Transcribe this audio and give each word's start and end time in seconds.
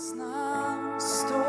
Hans 0.00 0.14
namn 0.16 1.00
står 1.00 1.39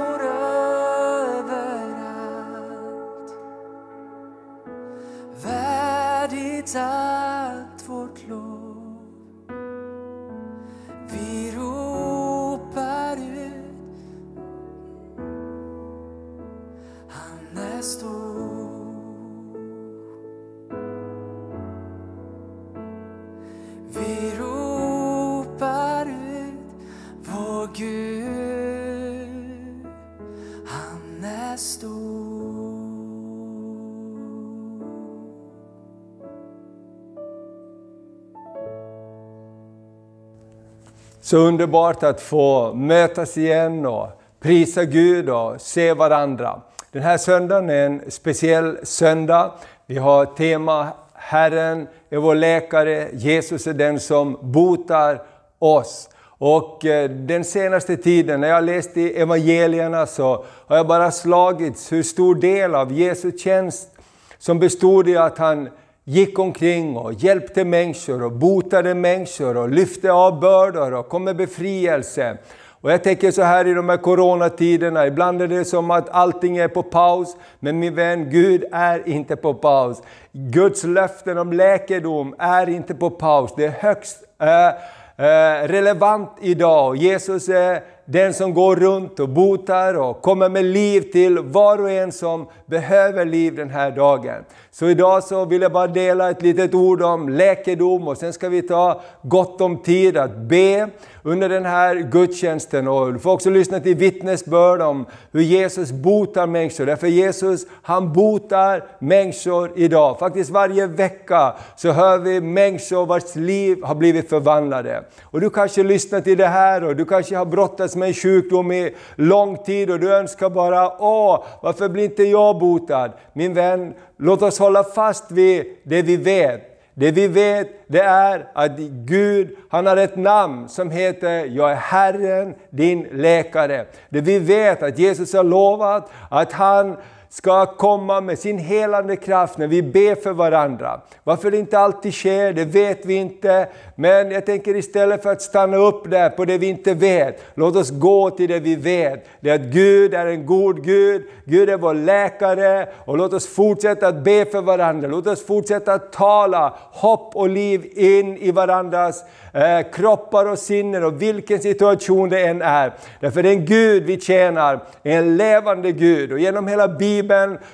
Så 41.32 41.38
underbart 41.38 42.04
att 42.04 42.22
få 42.22 42.74
mötas 42.74 43.38
igen 43.38 43.86
och 43.86 44.08
prisa 44.40 44.86
Gud 44.86 45.30
och 45.30 45.62
se 45.62 45.94
varandra. 45.94 46.62
Den 46.92 47.04
här 47.04 47.18
söndagen 47.18 47.70
är 47.70 47.86
en 47.86 48.12
speciell 48.12 48.78
söndag. 48.84 49.52
Vi 49.86 49.98
har 49.98 50.26
tema 50.26 50.88
Herren 51.14 51.88
är 52.10 52.18
vår 52.18 52.36
läkare, 52.36 53.08
Jesus 53.14 53.68
är 53.68 53.74
den 53.74 54.00
som 54.00 54.38
botar 54.42 55.22
oss. 55.60 56.10
Och 56.26 56.86
eh, 56.86 57.10
den 57.10 57.44
senaste 57.44 57.98
tiden 57.98 58.42
när 58.42 58.48
jag 58.48 58.64
läst 58.64 58.98
i 58.98 59.14
evangelierna 59.14 60.06
så 60.06 60.46
har 60.68 60.78
jag 60.78 60.88
bara 60.88 61.12
slagits 61.12 61.92
hur 61.92 62.04
stor 62.04 62.36
del 62.36 62.76
av 62.76 62.92
Jesu 62.92 63.32
tjänst 63.38 63.90
som 64.38 64.60
bestod 64.60 65.10
i 65.10 65.18
att 65.18 65.38
han 65.38 65.70
gick 66.04 66.40
omkring 66.40 66.98
och 66.98 67.14
hjälpte 67.14 67.66
människor 67.66 68.24
och 68.24 68.32
botade 68.32 68.94
människor 68.94 69.58
och 69.58 69.70
lyfte 69.70 70.12
av 70.12 70.40
bördor 70.40 70.94
och 70.94 71.10
kom 71.10 71.24
med 71.24 71.36
befrielse. 71.36 72.38
Och 72.82 72.92
jag 72.92 73.04
tänker 73.04 73.32
så 73.32 73.42
här 73.42 73.68
i 73.68 73.74
de 73.74 73.90
här 73.90 73.98
coronatiderna, 73.98 75.08
ibland 75.08 75.42
är 75.42 75.48
det 75.48 75.66
som 75.66 75.92
att 75.92 76.10
allting 76.10 76.58
är 76.58 76.68
på 76.68 76.84
paus, 76.84 77.38
men 77.60 77.80
min 77.80 77.96
vän, 77.96 78.30
Gud 78.30 78.64
är 78.72 79.10
inte 79.10 79.36
på 79.36 79.54
paus. 79.54 80.02
Guds 80.32 80.84
löften 80.84 81.38
om 81.38 81.54
läkedom 81.54 82.36
är 82.40 82.70
inte 82.70 82.96
på 82.96 83.10
paus, 83.10 83.54
det 83.58 83.66
är 83.66 83.70
högst 83.70 84.18
eh, 84.40 84.68
eh 84.68 85.68
relevant 85.68 86.30
idag. 86.42 86.96
Jesus 86.96 87.50
är 87.50 87.84
den 88.06 88.34
som 88.34 88.54
går 88.54 88.76
runt 88.76 89.20
och 89.20 89.30
botar 89.30 89.94
och 89.94 90.22
kommer 90.22 90.50
med 90.50 90.66
liv 90.66 91.02
till 91.02 91.40
var 91.40 91.82
och 91.82 91.92
en 91.92 92.12
som 92.12 92.48
behöver 92.66 93.26
liv 93.26 93.56
den 93.56 93.70
här 93.70 93.92
dagen. 93.92 94.44
Så 94.74 94.90
idag 94.90 95.24
så 95.24 95.46
vill 95.46 95.62
jag 95.62 95.72
bara 95.72 95.88
dela 95.88 96.30
ett 96.30 96.42
litet 96.42 96.74
ord 96.74 97.02
om 97.02 97.30
läkedom 97.30 98.08
och 98.08 98.18
sen 98.18 98.34
ska 98.34 98.50
vi 98.50 98.62
ta 98.62 99.02
gott 99.22 99.62
om 99.62 99.78
tid 99.78 100.18
att 100.18 100.38
be 100.38 100.90
under 101.24 101.50
den 101.50 101.66
här 101.66 101.96
gudstjänsten. 101.96 102.88
Och 102.88 103.14
du 103.14 103.20
får 103.20 103.32
också 103.32 103.50
lyssna 103.50 103.80
till 103.80 103.96
vittnesbörd 103.96 104.82
om 104.82 105.06
hur 105.32 105.42
Jesus 105.42 105.92
botar 105.92 106.48
människor. 106.48 106.86
Därför 106.86 107.08
Jesus, 107.08 107.66
han 107.82 108.14
botar 108.14 108.84
människor 109.00 109.72
idag. 109.76 110.20
Faktiskt 110.20 110.50
varje 110.50 110.88
vecka 110.88 111.54
så 111.76 111.92
hör 111.92 112.18
vi 112.18 112.42
människor 112.42 113.06
vars 113.06 113.36
liv 113.36 113.84
har 113.84 113.96
blivit 113.96 114.30
förvandlade. 114.30 115.04
Och 115.24 115.42
du 115.42 115.50
kanske 115.50 115.84
lyssnar 115.84 116.22
till 116.22 116.38
det 116.38 116.48
här 116.48 116.84
och 116.84 116.96
du 116.96 117.06
kanske 117.06 117.36
har 117.36 117.46
brottats 117.46 117.96
med 117.96 118.08
en 118.08 118.14
sjukdom 118.14 118.72
i 118.72 118.96
lång 119.16 119.58
tid 119.58 119.92
och 119.92 120.00
du 120.00 120.14
önskar 120.14 120.50
bara, 120.50 121.02
åh, 121.02 121.44
varför 121.62 121.90
blir 121.90 122.04
inte 122.04 122.24
jag 122.24 122.60
botad? 122.60 123.12
Min 123.34 123.54
vän, 123.54 123.94
låt 124.22 124.42
oss 124.42 124.60
hålla 124.60 124.84
fast 124.84 125.32
vid 125.32 125.66
det 125.84 126.02
vi 126.02 126.18
vet. 126.18 126.62
Det 126.94 127.12
vi 127.12 127.28
vet 127.28 127.68
det 127.88 128.02
är 128.02 128.48
att 128.54 128.78
Gud, 128.80 129.58
han 129.70 129.86
har 129.86 129.98
ett 129.98 130.16
namn 130.16 130.70
som 130.70 130.92
heter 130.92 131.46
Jag 131.46 131.72
är 131.72 131.76
Herren, 131.76 132.56
din 132.70 133.08
läkare. 133.12 133.86
Det 134.10 134.22
vi 134.22 134.40
vet 134.40 134.84
att 134.84 135.00
Jesus 135.00 135.34
har 135.34 135.44
lovat 135.44 136.12
att 136.30 136.52
han 136.52 136.98
ska 137.32 137.66
komma 137.66 138.22
med 138.22 138.40
sin 138.40 138.58
helande 138.58 139.16
kraft 139.16 139.58
när 139.58 139.68
vi 139.68 139.82
ber 139.82 140.16
för 140.16 140.34
varandra. 140.34 141.02
Varför 141.24 141.52
det 141.52 141.58
inte 141.58 141.80
alltid 141.80 142.14
sker, 142.14 142.54
det 142.54 142.66
vet 142.66 143.06
vi 143.06 143.14
inte. 143.14 143.68
Men 143.96 144.32
jag 144.32 144.46
tänker 144.46 144.76
istället 144.76 145.24
för 145.24 145.32
att 145.32 145.42
stanna 145.42 145.78
upp 145.78 146.12
där 146.12 146.30
på 146.30 146.46
det 146.46 146.58
vi 146.58 146.68
inte 146.68 146.94
vet, 146.94 147.44
låt 147.56 147.76
oss 147.76 147.90
gå 147.90 148.30
till 148.30 148.50
det 148.50 148.60
vi 148.60 148.76
vet. 148.76 149.26
Det 149.40 149.50
är 149.50 149.56
att 149.56 149.62
Gud 149.62 150.14
är 150.14 150.26
en 150.26 150.46
god 150.46 150.84
Gud, 150.84 151.24
Gud 151.46 151.70
är 151.70 151.78
vår 151.78 151.94
läkare 151.94 152.88
och 153.06 153.18
låt 153.18 153.34
oss 153.34 153.48
fortsätta 153.48 154.08
att 154.08 154.24
be 154.24 154.46
för 154.46 154.62
varandra. 154.62 155.08
Låt 155.08 155.28
oss 155.28 155.46
fortsätta 155.46 155.94
att 155.94 156.12
tala 156.12 156.74
hopp 156.92 157.36
och 157.36 157.50
liv 157.50 157.92
in 157.96 158.38
i 158.38 158.52
varandras 158.52 159.24
eh, 159.54 159.92
kroppar 159.92 160.46
och 160.46 160.60
sinnen 160.60 161.04
och 161.04 161.22
vilken 161.22 161.60
situation 161.60 162.30
det 162.30 162.42
än 162.42 162.62
är. 162.62 162.94
Därför 163.20 163.44
det 163.44 163.50
är 163.50 163.54
en 163.54 163.66
Gud 163.66 164.04
vi 164.04 164.20
tjänar 164.20 164.80
en 165.04 165.38
levande 165.38 165.92
Gud 165.92 166.32
och 166.32 166.40
genom 166.40 166.68
hela 166.68 166.88
Bibeln 166.88 167.21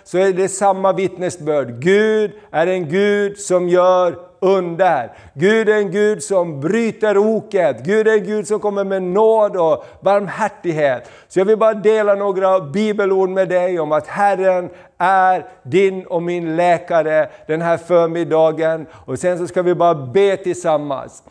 så 0.04 0.18
är 0.18 0.34
det 0.34 0.50
samma 0.50 0.94
vittnesbörd. 0.94 1.80
Gud 1.80 2.32
är 2.52 2.68
en 2.68 2.90
Gud 2.90 3.38
som 3.38 3.70
gör 3.70 4.16
under. 4.40 5.12
Gud 5.34 5.70
är 5.70 5.78
en 5.78 5.92
Gud 5.92 6.24
som 6.24 6.62
bryter 6.62 7.18
oket. 7.18 7.78
Gud 7.84 8.08
är 8.08 8.14
en 8.14 8.24
Gud 8.24 8.48
som 8.48 8.60
kommer 8.60 8.84
med 8.84 9.04
nåd 9.04 9.56
och 9.56 9.86
barmhärtighet. 10.02 11.12
Så 11.28 11.40
jag 11.40 11.46
vill 11.46 11.58
bara 11.58 11.74
dela 11.74 12.16
några 12.16 12.60
bibelord 12.60 13.30
med 13.30 13.50
dig 13.50 13.80
om 13.80 13.92
att 13.92 14.08
Herren 14.08 14.70
är 14.98 15.46
din 15.64 16.06
och 16.06 16.24
min 16.24 16.56
läkare 16.56 17.30
den 17.48 17.62
här 17.62 17.78
förmiddagen. 17.78 18.86
Och 19.06 19.20
sen 19.20 19.38
så 19.38 19.48
ska 19.48 19.62
vi 19.62 19.76
bara 19.76 19.96
be 19.96 20.38
tillsammans. 20.38 21.24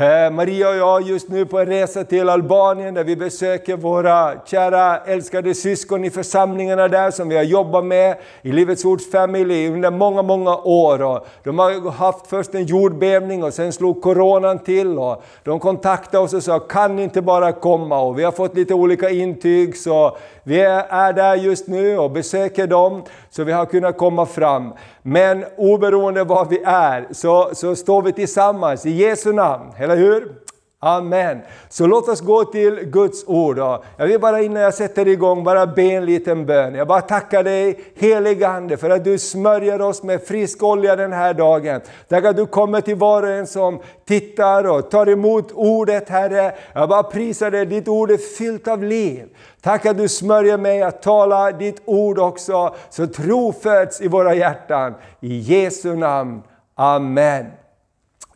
Eh, 0.00 0.30
Maria 0.30 0.68
och 0.68 0.76
jag 0.76 1.02
är 1.02 1.06
just 1.06 1.28
nu 1.28 1.46
på 1.46 1.58
en 1.58 1.66
resa 1.66 2.04
till 2.04 2.28
Albanien 2.28 2.94
där 2.94 3.04
vi 3.04 3.16
besöker 3.16 3.76
våra 3.76 4.34
kära 4.44 4.98
älskade 4.98 5.54
syskon 5.54 6.04
i 6.04 6.10
församlingarna 6.10 6.88
där 6.88 7.10
som 7.10 7.28
vi 7.28 7.36
har 7.36 7.42
jobbat 7.42 7.84
med 7.84 8.16
i 8.42 8.52
Livets 8.52 8.84
Ords 8.84 9.10
Family 9.10 9.68
under 9.68 9.90
många, 9.90 10.22
många 10.22 10.56
år. 10.56 11.02
Och 11.02 11.26
de 11.44 11.58
har 11.58 11.90
haft 11.90 12.26
först 12.26 12.54
en 12.54 12.64
jordbävning 12.64 13.44
och 13.44 13.54
sen 13.54 13.72
slog 13.72 14.02
coronan 14.02 14.58
till. 14.58 14.98
Och 14.98 15.24
de 15.42 15.60
kontaktade 15.60 16.24
oss 16.24 16.34
och 16.34 16.42
sa 16.42 16.58
kan 16.58 16.96
ni 16.96 17.02
inte 17.02 17.22
bara 17.22 17.52
komma? 17.52 18.00
Och 18.00 18.18
vi 18.18 18.24
har 18.24 18.32
fått 18.32 18.56
lite 18.56 18.74
olika 18.74 19.10
intyg 19.10 19.76
så 19.76 20.16
vi 20.42 20.60
är 20.60 21.12
där 21.12 21.34
just 21.34 21.68
nu 21.68 21.98
och 21.98 22.10
besöker 22.10 22.66
dem 22.66 23.02
så 23.30 23.44
vi 23.44 23.52
har 23.52 23.66
kunnat 23.66 23.98
komma 23.98 24.26
fram. 24.26 24.72
Men 25.08 25.44
oberoende 25.56 26.24
var 26.24 26.44
vi 26.44 26.58
är 26.64 27.06
så, 27.10 27.50
så 27.52 27.76
står 27.76 28.02
vi 28.02 28.12
tillsammans 28.12 28.86
i 28.86 28.90
Jesu 28.90 29.32
namn, 29.32 29.72
eller 29.78 29.96
hur? 29.96 30.32
Amen. 30.80 31.40
Så 31.68 31.86
låt 31.86 32.08
oss 32.08 32.20
gå 32.20 32.44
till 32.44 32.74
Guds 32.74 33.24
ord. 33.26 33.58
Jag 33.96 34.06
vill 34.06 34.20
bara 34.20 34.42
innan 34.42 34.62
jag 34.62 34.74
sätter 34.74 35.08
igång 35.08 35.44
bara 35.44 35.66
be 35.66 35.82
en 35.82 36.04
liten 36.04 36.46
bön. 36.46 36.74
Jag 36.74 36.88
bara 36.88 37.00
tackar 37.00 37.42
dig 37.42 37.80
helige 37.94 38.48
Ande 38.48 38.76
för 38.76 38.90
att 38.90 39.04
du 39.04 39.18
smörjer 39.18 39.80
oss 39.80 40.02
med 40.02 40.22
frisk 40.22 40.62
olja 40.62 40.96
den 40.96 41.12
här 41.12 41.34
dagen. 41.34 41.80
Tack 42.08 42.24
att 42.24 42.36
du 42.36 42.46
kommer 42.46 42.80
till 42.80 42.96
var 42.96 43.22
och 43.22 43.28
en 43.28 43.46
som 43.46 43.80
tittar 44.04 44.66
och 44.66 44.90
tar 44.90 45.08
emot 45.08 45.52
ordet 45.52 46.08
Herre. 46.08 46.54
Jag 46.72 46.88
bara 46.88 47.02
prisar 47.02 47.50
dig, 47.50 47.66
ditt 47.66 47.88
ord 47.88 48.10
är 48.10 48.36
fyllt 48.38 48.68
av 48.68 48.82
liv. 48.82 49.24
Tack 49.60 49.86
att 49.86 49.98
du 49.98 50.08
smörjer 50.08 50.58
mig 50.58 50.82
att 50.82 51.02
tala 51.02 51.52
ditt 51.52 51.82
ord 51.84 52.18
också, 52.18 52.74
så 52.90 53.06
tro 53.06 53.52
föds 53.52 54.00
i 54.00 54.08
våra 54.08 54.34
hjärtan. 54.34 54.94
I 55.20 55.38
Jesu 55.38 55.96
namn. 55.96 56.42
Amen. 56.74 57.46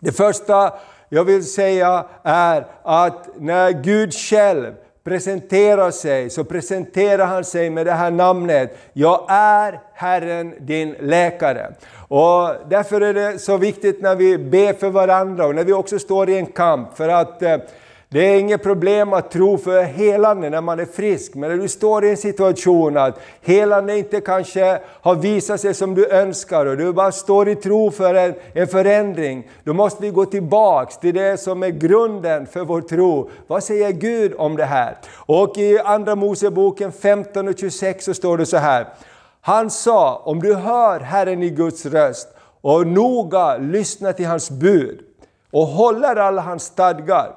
Det 0.00 0.12
första 0.12 0.72
jag 1.12 1.24
vill 1.24 1.44
säga 1.44 2.04
är 2.22 2.66
att 2.82 3.28
när 3.38 3.70
Gud 3.70 4.14
själv 4.14 4.74
presenterar 5.04 5.90
sig 5.90 6.30
så 6.30 6.44
presenterar 6.44 7.26
han 7.26 7.44
sig 7.44 7.70
med 7.70 7.86
det 7.86 7.92
här 7.92 8.10
namnet. 8.10 8.78
Jag 8.92 9.26
är 9.28 9.80
Herren 9.94 10.54
din 10.60 10.96
läkare. 11.00 11.72
Och 12.08 12.50
därför 12.68 13.00
är 13.00 13.14
det 13.14 13.38
så 13.38 13.56
viktigt 13.56 14.02
när 14.02 14.14
vi 14.14 14.38
ber 14.38 14.72
för 14.72 14.90
varandra 14.90 15.46
och 15.46 15.54
när 15.54 15.64
vi 15.64 15.72
också 15.72 15.98
står 15.98 16.30
i 16.30 16.38
en 16.38 16.46
kamp. 16.46 16.96
För 16.96 17.08
att 17.08 17.42
eh, 17.42 17.56
det 18.12 18.20
är 18.20 18.38
inget 18.38 18.62
problem 18.62 19.12
att 19.12 19.30
tro 19.30 19.58
för 19.58 19.82
helande 19.82 20.50
när 20.50 20.60
man 20.60 20.80
är 20.80 20.84
frisk, 20.84 21.34
men 21.34 21.50
när 21.50 21.56
du 21.56 21.68
står 21.68 22.04
i 22.04 22.10
en 22.10 22.16
situation 22.16 22.96
att 22.96 23.20
helande 23.40 23.98
inte 23.98 24.20
kanske 24.20 24.80
har 24.86 25.14
visat 25.14 25.60
sig 25.60 25.74
som 25.74 25.94
du 25.94 26.10
önskar 26.10 26.66
och 26.66 26.76
du 26.76 26.92
bara 26.92 27.12
står 27.12 27.48
i 27.48 27.54
tro 27.54 27.90
för 27.90 28.14
en, 28.14 28.34
en 28.54 28.66
förändring, 28.66 29.50
då 29.64 29.72
måste 29.72 30.02
vi 30.02 30.10
gå 30.10 30.24
tillbaks 30.24 30.98
till 30.98 31.14
det 31.14 31.40
som 31.40 31.62
är 31.62 31.68
grunden 31.68 32.46
för 32.46 32.64
vår 32.64 32.80
tro. 32.80 33.30
Vad 33.46 33.64
säger 33.64 33.92
Gud 33.92 34.34
om 34.38 34.56
det 34.56 34.64
här? 34.64 34.96
Och 35.14 35.58
i 35.58 35.78
Andra 35.78 36.14
Moseboken 36.14 36.92
15 36.92 37.48
och 37.48 37.58
26 37.58 38.04
så 38.04 38.14
står 38.14 38.38
det 38.38 38.46
så 38.46 38.56
här. 38.56 38.86
Han 39.40 39.70
sa, 39.70 40.22
om 40.24 40.40
du 40.40 40.54
hör 40.54 41.00
Herren 41.00 41.42
i 41.42 41.50
Guds 41.50 41.86
röst 41.86 42.28
och 42.60 42.86
noga 42.86 43.56
lyssnar 43.56 44.12
till 44.12 44.26
hans 44.26 44.50
bud 44.50 45.00
och 45.50 45.66
håller 45.66 46.16
alla 46.16 46.42
hans 46.42 46.62
stadgar, 46.62 47.34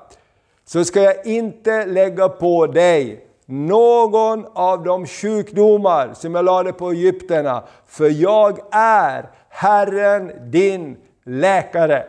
så 0.66 0.86
ska 0.86 1.02
jag 1.02 1.26
inte 1.26 1.86
lägga 1.86 2.30
på 2.30 2.68
dig 2.68 3.28
någon 3.46 4.46
av 4.54 4.84
de 4.84 5.06
sjukdomar 5.08 6.14
som 6.14 6.36
jag 6.36 6.46
lade 6.46 6.74
på 6.74 6.90
egyptierna, 6.90 7.64
för 7.88 8.10
jag 8.10 8.60
är 8.72 9.30
Herren 9.50 10.52
din 10.52 10.98
läkare. 11.26 12.06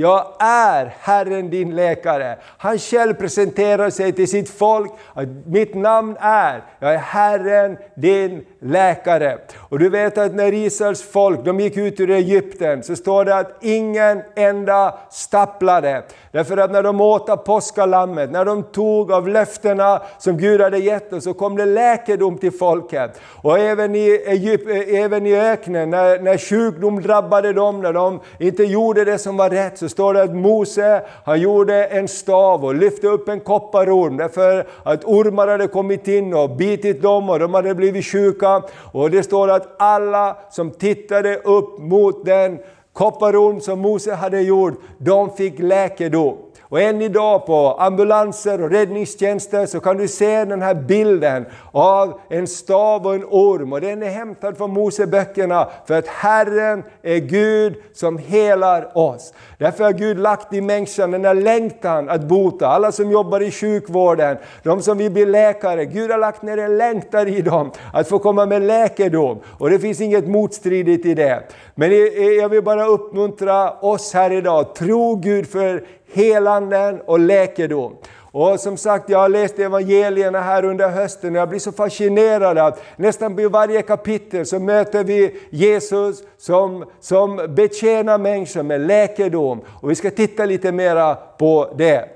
Jag 0.00 0.26
är 0.38 0.94
Herren 1.00 1.50
din 1.50 1.76
läkare. 1.76 2.38
Han 2.58 2.78
själv 2.78 3.14
presenterar 3.14 3.90
sig 3.90 4.12
till 4.12 4.28
sitt 4.28 4.50
folk. 4.50 4.92
Att 5.14 5.28
mitt 5.46 5.74
namn 5.74 6.16
är, 6.20 6.62
jag 6.78 6.94
är 6.94 6.98
Herren 6.98 7.76
din 7.94 8.44
läkare. 8.60 9.38
Och 9.58 9.78
du 9.78 9.88
vet 9.88 10.18
att 10.18 10.34
när 10.34 10.52
Israels 10.52 11.02
folk 11.02 11.44
de 11.44 11.60
gick 11.60 11.76
ut 11.76 12.00
ur 12.00 12.10
Egypten 12.10 12.82
så 12.82 12.96
står 12.96 13.24
det 13.24 13.36
att 13.36 13.56
ingen 13.60 14.22
enda 14.36 14.98
stapplade. 15.10 16.02
Därför 16.32 16.56
att 16.56 16.72
när 16.72 16.82
de 16.82 17.00
åt 17.00 17.28
av 17.28 17.36
påskalammet, 17.36 18.30
när 18.30 18.44
de 18.44 18.62
tog 18.62 19.12
av 19.12 19.28
löftena 19.28 20.02
som 20.18 20.38
Gud 20.38 20.60
hade 20.60 20.78
gett 20.78 21.10
dem 21.10 21.20
så 21.20 21.34
kom 21.34 21.56
det 21.56 21.66
läkedom 21.66 22.38
till 22.38 22.52
folket. 22.52 23.20
Och 23.42 23.58
även 23.58 23.94
i, 23.94 24.22
Egypt, 24.26 24.68
eh, 24.70 25.02
även 25.02 25.26
i 25.26 25.40
öknen 25.40 25.90
när, 25.90 26.18
när 26.18 26.38
sjukdom 26.38 27.02
drabbade 27.02 27.52
dem, 27.52 27.80
när 27.80 27.92
de 27.92 28.20
inte 28.38 28.64
gjorde 28.64 29.04
det 29.04 29.18
som 29.18 29.36
var 29.36 29.50
rätt 29.50 29.78
så 29.78 29.89
står 29.90 30.14
det 30.14 30.22
att 30.22 30.36
Mose 30.36 31.02
han 31.24 31.40
gjorde 31.40 31.84
en 31.84 32.08
stav 32.08 32.64
och 32.64 32.74
lyfte 32.74 33.06
upp 33.06 33.28
en 33.28 33.40
kopparorm 33.40 34.16
därför 34.16 34.66
att 34.82 35.04
ormar 35.04 35.48
hade 35.48 35.66
kommit 35.66 36.08
in 36.08 36.34
och 36.34 36.50
bitit 36.50 37.02
dem 37.02 37.30
och 37.30 37.38
de 37.38 37.54
hade 37.54 37.74
blivit 37.74 38.04
sjuka. 38.04 38.62
Och 38.92 39.10
det 39.10 39.22
står 39.22 39.48
att 39.48 39.74
alla 39.78 40.36
som 40.50 40.70
tittade 40.70 41.36
upp 41.36 41.78
mot 41.78 42.24
den 42.24 42.58
kopparorm 42.92 43.60
som 43.60 43.78
Mose 43.78 44.14
hade 44.14 44.40
gjort, 44.40 44.74
de 44.98 45.30
fick 45.30 45.58
läkedom. 45.58 46.36
Och 46.70 46.80
än 46.80 47.02
idag 47.02 47.46
på 47.46 47.72
ambulanser 47.72 48.62
och 48.62 48.70
räddningstjänster 48.70 49.66
så 49.66 49.80
kan 49.80 49.96
du 49.96 50.08
se 50.08 50.44
den 50.44 50.62
här 50.62 50.74
bilden 50.74 51.46
av 51.72 52.20
en 52.28 52.46
stav 52.46 53.06
och 53.06 53.14
en 53.14 53.24
orm. 53.24 53.72
Och 53.72 53.80
den 53.80 54.02
är 54.02 54.10
hämtad 54.10 54.56
från 54.56 54.70
Moseböckerna 54.70 55.68
för 55.86 55.98
att 55.98 56.06
Herren 56.06 56.82
är 57.02 57.18
Gud 57.18 57.74
som 57.94 58.18
helar 58.18 58.98
oss. 58.98 59.32
Därför 59.58 59.84
har 59.84 59.92
Gud 59.92 60.18
lagt 60.18 60.52
i 60.52 60.60
människan 60.60 61.10
den 61.10 61.24
här 61.24 61.34
längtan 61.34 62.08
att 62.08 62.22
bota. 62.22 62.66
Alla 62.66 62.92
som 62.92 63.10
jobbar 63.10 63.40
i 63.40 63.50
sjukvården, 63.50 64.36
de 64.62 64.82
som 64.82 64.98
vill 64.98 65.12
bli 65.12 65.26
läkare. 65.26 65.84
Gud 65.84 66.10
har 66.10 66.18
lagt 66.18 66.42
ner 66.42 66.58
en 66.58 66.78
längtan 66.78 67.28
i 67.28 67.42
dem 67.42 67.70
att 67.92 68.08
få 68.08 68.18
komma 68.18 68.46
med 68.46 68.62
läkedom. 68.62 69.38
Och 69.58 69.70
det 69.70 69.78
finns 69.78 70.00
inget 70.00 70.28
motstridigt 70.28 71.06
i 71.06 71.14
det. 71.14 71.42
Men 71.74 71.90
jag 72.38 72.48
vill 72.48 72.62
bara 72.62 72.86
uppmuntra 72.86 73.70
oss 73.70 74.14
här 74.14 74.30
idag. 74.30 74.74
Tro 74.74 75.14
Gud 75.14 75.46
för 75.46 75.84
helanden 76.12 77.00
och 77.06 77.18
läkedom. 77.18 77.96
Och 78.32 78.60
som 78.60 78.76
sagt, 78.76 79.10
jag 79.10 79.18
har 79.18 79.28
läst 79.28 79.58
evangelierna 79.58 80.40
här 80.40 80.64
under 80.64 80.88
hösten 80.88 81.34
och 81.34 81.40
jag 81.40 81.48
blir 81.48 81.58
så 81.58 81.72
fascinerad 81.72 82.58
att 82.58 82.82
nästan 82.96 83.36
vid 83.36 83.50
varje 83.50 83.82
kapitel 83.82 84.46
så 84.46 84.58
möter 84.58 85.04
vi 85.04 85.40
Jesus 85.50 86.22
som, 86.38 86.84
som 87.00 87.36
betjänar 87.48 88.18
människor 88.18 88.62
med 88.62 88.80
läkedom. 88.80 89.60
Och 89.80 89.90
vi 89.90 89.94
ska 89.94 90.10
titta 90.10 90.44
lite 90.44 90.72
mera 90.72 91.14
på 91.14 91.74
det. 91.78 92.08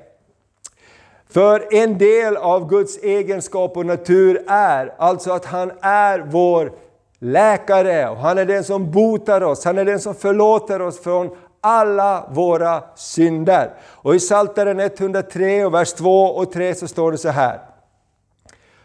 För 1.31 1.75
en 1.75 1.99
del 1.99 2.37
av 2.37 2.69
Guds 2.69 2.99
egenskap 3.03 3.77
och 3.77 3.87
natur 3.87 4.43
är 4.47 4.95
alltså 4.99 5.33
att 5.33 5.45
han 5.45 5.73
är 5.81 6.19
vår 6.31 6.73
läkare. 7.19 8.09
Och 8.09 8.17
han 8.17 8.39
är 8.39 8.45
den 8.45 8.65
som 8.65 8.91
botar 8.91 9.41
oss, 9.41 9.65
han 9.65 9.79
är 9.79 9.85
den 9.85 10.01
som 10.01 10.15
förlåter 10.15 10.83
oss 10.83 11.01
från 11.01 11.37
alla 11.65 12.25
våra 12.31 12.83
synder. 12.95 13.71
Och 13.83 14.15
i 14.15 14.19
Psaltaren 14.19 14.81
103 14.81 15.65
och 15.65 15.75
vers 15.75 15.93
2 15.93 16.25
och 16.25 16.53
3 16.53 16.75
så 16.75 16.89
står 16.89 17.13
det 17.13 17.19
så 17.19 17.29
här. 17.29 17.61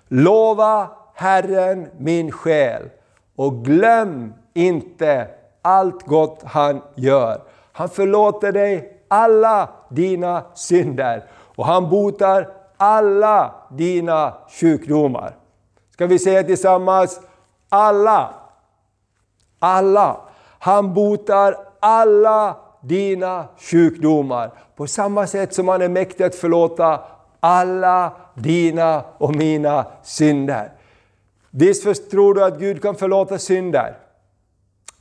Lova 0.07 0.89
Herren 1.13 1.89
min 1.97 2.31
själ 2.31 2.89
och 3.35 3.65
glöm 3.65 4.33
inte 4.53 5.27
allt 5.61 6.05
gott 6.05 6.43
han 6.45 6.81
gör. 6.95 7.41
Han 7.71 7.89
förlåter 7.89 8.51
dig 8.51 9.03
alla 9.07 9.69
dina 9.89 10.43
synder 10.53 11.23
och 11.55 11.65
han 11.65 11.89
botar 11.89 12.47
alla 12.77 13.55
dina 13.69 14.33
sjukdomar. 14.59 15.35
Ska 15.93 16.05
vi 16.05 16.19
säga 16.19 16.43
tillsammans 16.43 17.21
alla. 17.69 18.33
Alla. 19.59 20.17
Han 20.59 20.93
botar 20.93 21.55
alla 21.79 22.55
dina 22.81 23.47
sjukdomar. 23.57 24.51
På 24.75 24.87
samma 24.87 25.27
sätt 25.27 25.53
som 25.53 25.67
han 25.67 25.81
är 25.81 25.89
mäktig 25.89 26.23
att 26.23 26.35
förlåta 26.35 27.01
alla 27.39 28.11
dina 28.33 29.03
och 29.17 29.35
mina 29.35 29.85
synder. 30.03 30.71
Visst 31.51 32.11
tror 32.11 32.33
du 32.33 32.43
att 32.43 32.59
Gud 32.59 32.81
kan 32.81 32.95
förlåta 32.95 33.37
synder? 33.37 33.97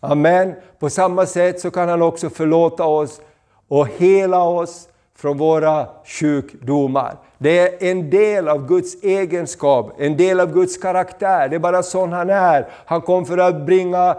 Amen. 0.01 0.55
På 0.79 0.91
samma 0.91 1.27
sätt 1.27 1.61
så 1.61 1.71
kan 1.71 1.89
han 1.89 2.03
också 2.03 2.31
förlåta 2.31 2.85
oss 2.85 3.21
och 3.69 3.89
hela 3.89 4.43
oss 4.43 4.89
från 5.17 5.39
våra 5.39 5.87
sjukdomar. 6.05 7.17
Det 7.39 7.59
är 7.59 7.91
en 7.91 8.11
del 8.11 8.49
av 8.49 8.67
Guds 8.67 9.03
egenskap, 9.03 9.93
en 9.99 10.17
del 10.17 10.41
av 10.41 10.53
Guds 10.53 10.79
karaktär. 10.79 11.49
Det 11.49 11.57
är 11.57 11.61
bara 11.61 11.83
sån 11.83 12.13
han 12.13 12.31
är. 12.31 12.69
Han 12.87 13.01
kom 13.01 13.27
för 13.27 13.39
att 13.39 13.67
bringa 13.67 14.17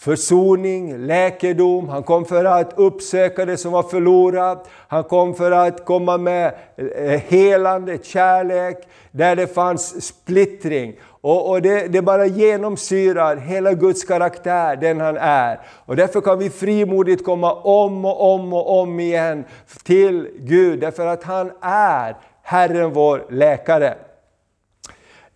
försoning, 0.00 1.06
läkedom, 1.06 1.88
han 1.88 2.02
kom 2.02 2.24
för 2.24 2.44
att 2.44 2.72
uppsöka 2.76 3.44
det 3.44 3.56
som 3.56 3.72
var 3.72 3.82
förlorat. 3.82 4.68
Han 4.88 5.04
kom 5.04 5.34
för 5.34 5.50
att 5.50 5.84
komma 5.84 6.18
med 6.18 6.54
eh, 6.76 7.20
helande, 7.20 7.98
kärlek, 8.02 8.88
där 9.10 9.36
det 9.36 9.46
fanns 9.46 10.06
splittring. 10.06 10.94
Och, 11.20 11.50
och 11.50 11.62
det, 11.62 11.86
det, 11.88 12.02
bara 12.02 12.26
genomsyrar 12.26 13.36
hela 13.36 13.72
Guds 13.72 14.04
karaktär, 14.04 14.76
den 14.76 15.00
han 15.00 15.16
är. 15.16 15.60
Och 15.86 15.96
därför 15.96 16.20
kan 16.20 16.38
vi 16.38 16.50
frimodigt 16.50 17.24
komma 17.24 17.54
om 17.54 18.04
och 18.04 18.34
om 18.34 18.52
och 18.52 18.80
om 18.80 19.00
igen 19.00 19.44
till 19.84 20.28
Gud, 20.38 20.80
därför 20.80 21.06
att 21.06 21.22
han 21.22 21.52
är 21.62 22.16
Herren 22.42 22.92
vår 22.92 23.26
läkare. 23.30 23.94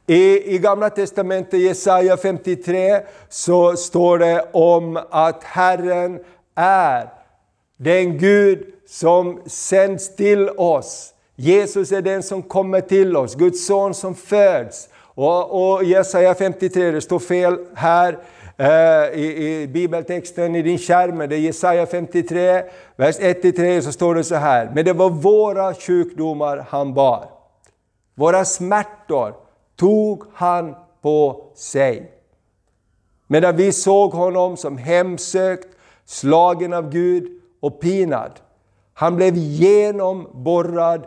I, 0.06 0.54
I 0.54 0.58
Gamla 0.58 0.90
Testamentet, 0.90 1.60
Jesaja 1.60 2.16
53, 2.16 3.00
så 3.28 3.76
står 3.76 4.18
det 4.18 4.44
om 4.52 4.98
att 5.10 5.44
Herren 5.44 6.20
är 6.54 7.08
den 7.76 8.18
Gud 8.18 8.66
som 8.88 9.40
sänds 9.46 10.16
till 10.16 10.48
oss. 10.48 11.10
Jesus 11.36 11.92
är 11.92 12.02
den 12.02 12.22
som 12.22 12.42
kommer 12.42 12.80
till 12.80 13.16
oss, 13.16 13.34
Guds 13.34 13.66
son 13.66 13.94
som 13.94 14.14
föds. 14.14 14.88
Och, 15.14 15.74
och 15.74 15.84
Jesaja 15.84 16.34
53, 16.34 16.90
det 16.90 17.00
står 17.00 17.18
fel 17.18 17.58
här 17.74 18.18
eh, 18.56 19.20
i, 19.20 19.62
i, 19.62 19.66
bibeltexten 19.66 20.56
i 20.56 20.62
din 20.62 20.78
skärm, 20.78 21.18
det 21.18 21.36
är 21.36 21.40
Jesaja 21.40 21.86
53, 21.86 22.62
vers 22.96 23.18
1-3 23.18 23.80
så 23.80 23.92
står 23.92 24.14
det 24.14 24.24
så 24.24 24.34
här. 24.34 24.70
Men 24.74 24.84
det 24.84 24.92
var 24.92 25.10
våra 25.10 25.74
sjukdomar 25.74 26.66
han 26.68 26.94
bar, 26.94 27.24
våra 28.14 28.44
smärtor 28.44 29.43
tog 29.76 30.24
han 30.32 30.74
på 31.02 31.50
sig. 31.54 32.12
Medan 33.26 33.56
vi 33.56 33.72
såg 33.72 34.12
honom 34.12 34.56
som 34.56 34.78
hemsökt, 34.78 35.68
slagen 36.04 36.72
av 36.72 36.90
Gud 36.90 37.40
och 37.60 37.80
pinad. 37.80 38.32
Han 38.94 39.16
blev 39.16 39.36
genomborrad 39.36 41.06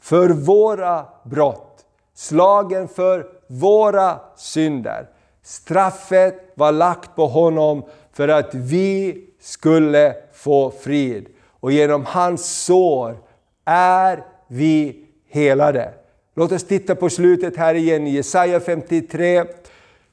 för 0.00 0.28
våra 0.28 1.06
brott, 1.24 1.84
slagen 2.14 2.88
för 2.88 3.26
våra 3.46 4.20
synder. 4.36 5.08
Straffet 5.42 6.52
var 6.54 6.72
lagt 6.72 7.16
på 7.16 7.26
honom 7.26 7.82
för 8.12 8.28
att 8.28 8.54
vi 8.54 9.24
skulle 9.40 10.14
få 10.32 10.70
frid. 10.70 11.26
Och 11.60 11.72
genom 11.72 12.04
hans 12.06 12.64
sår 12.64 13.18
är 13.64 14.24
vi 14.48 15.06
helade. 15.28 15.94
Låt 16.34 16.52
oss 16.52 16.64
titta 16.64 16.94
på 16.94 17.10
slutet 17.10 17.56
här 17.56 17.74
igen 17.74 18.06
i 18.06 18.10
Jesaja 18.10 18.60
53. 18.60 19.44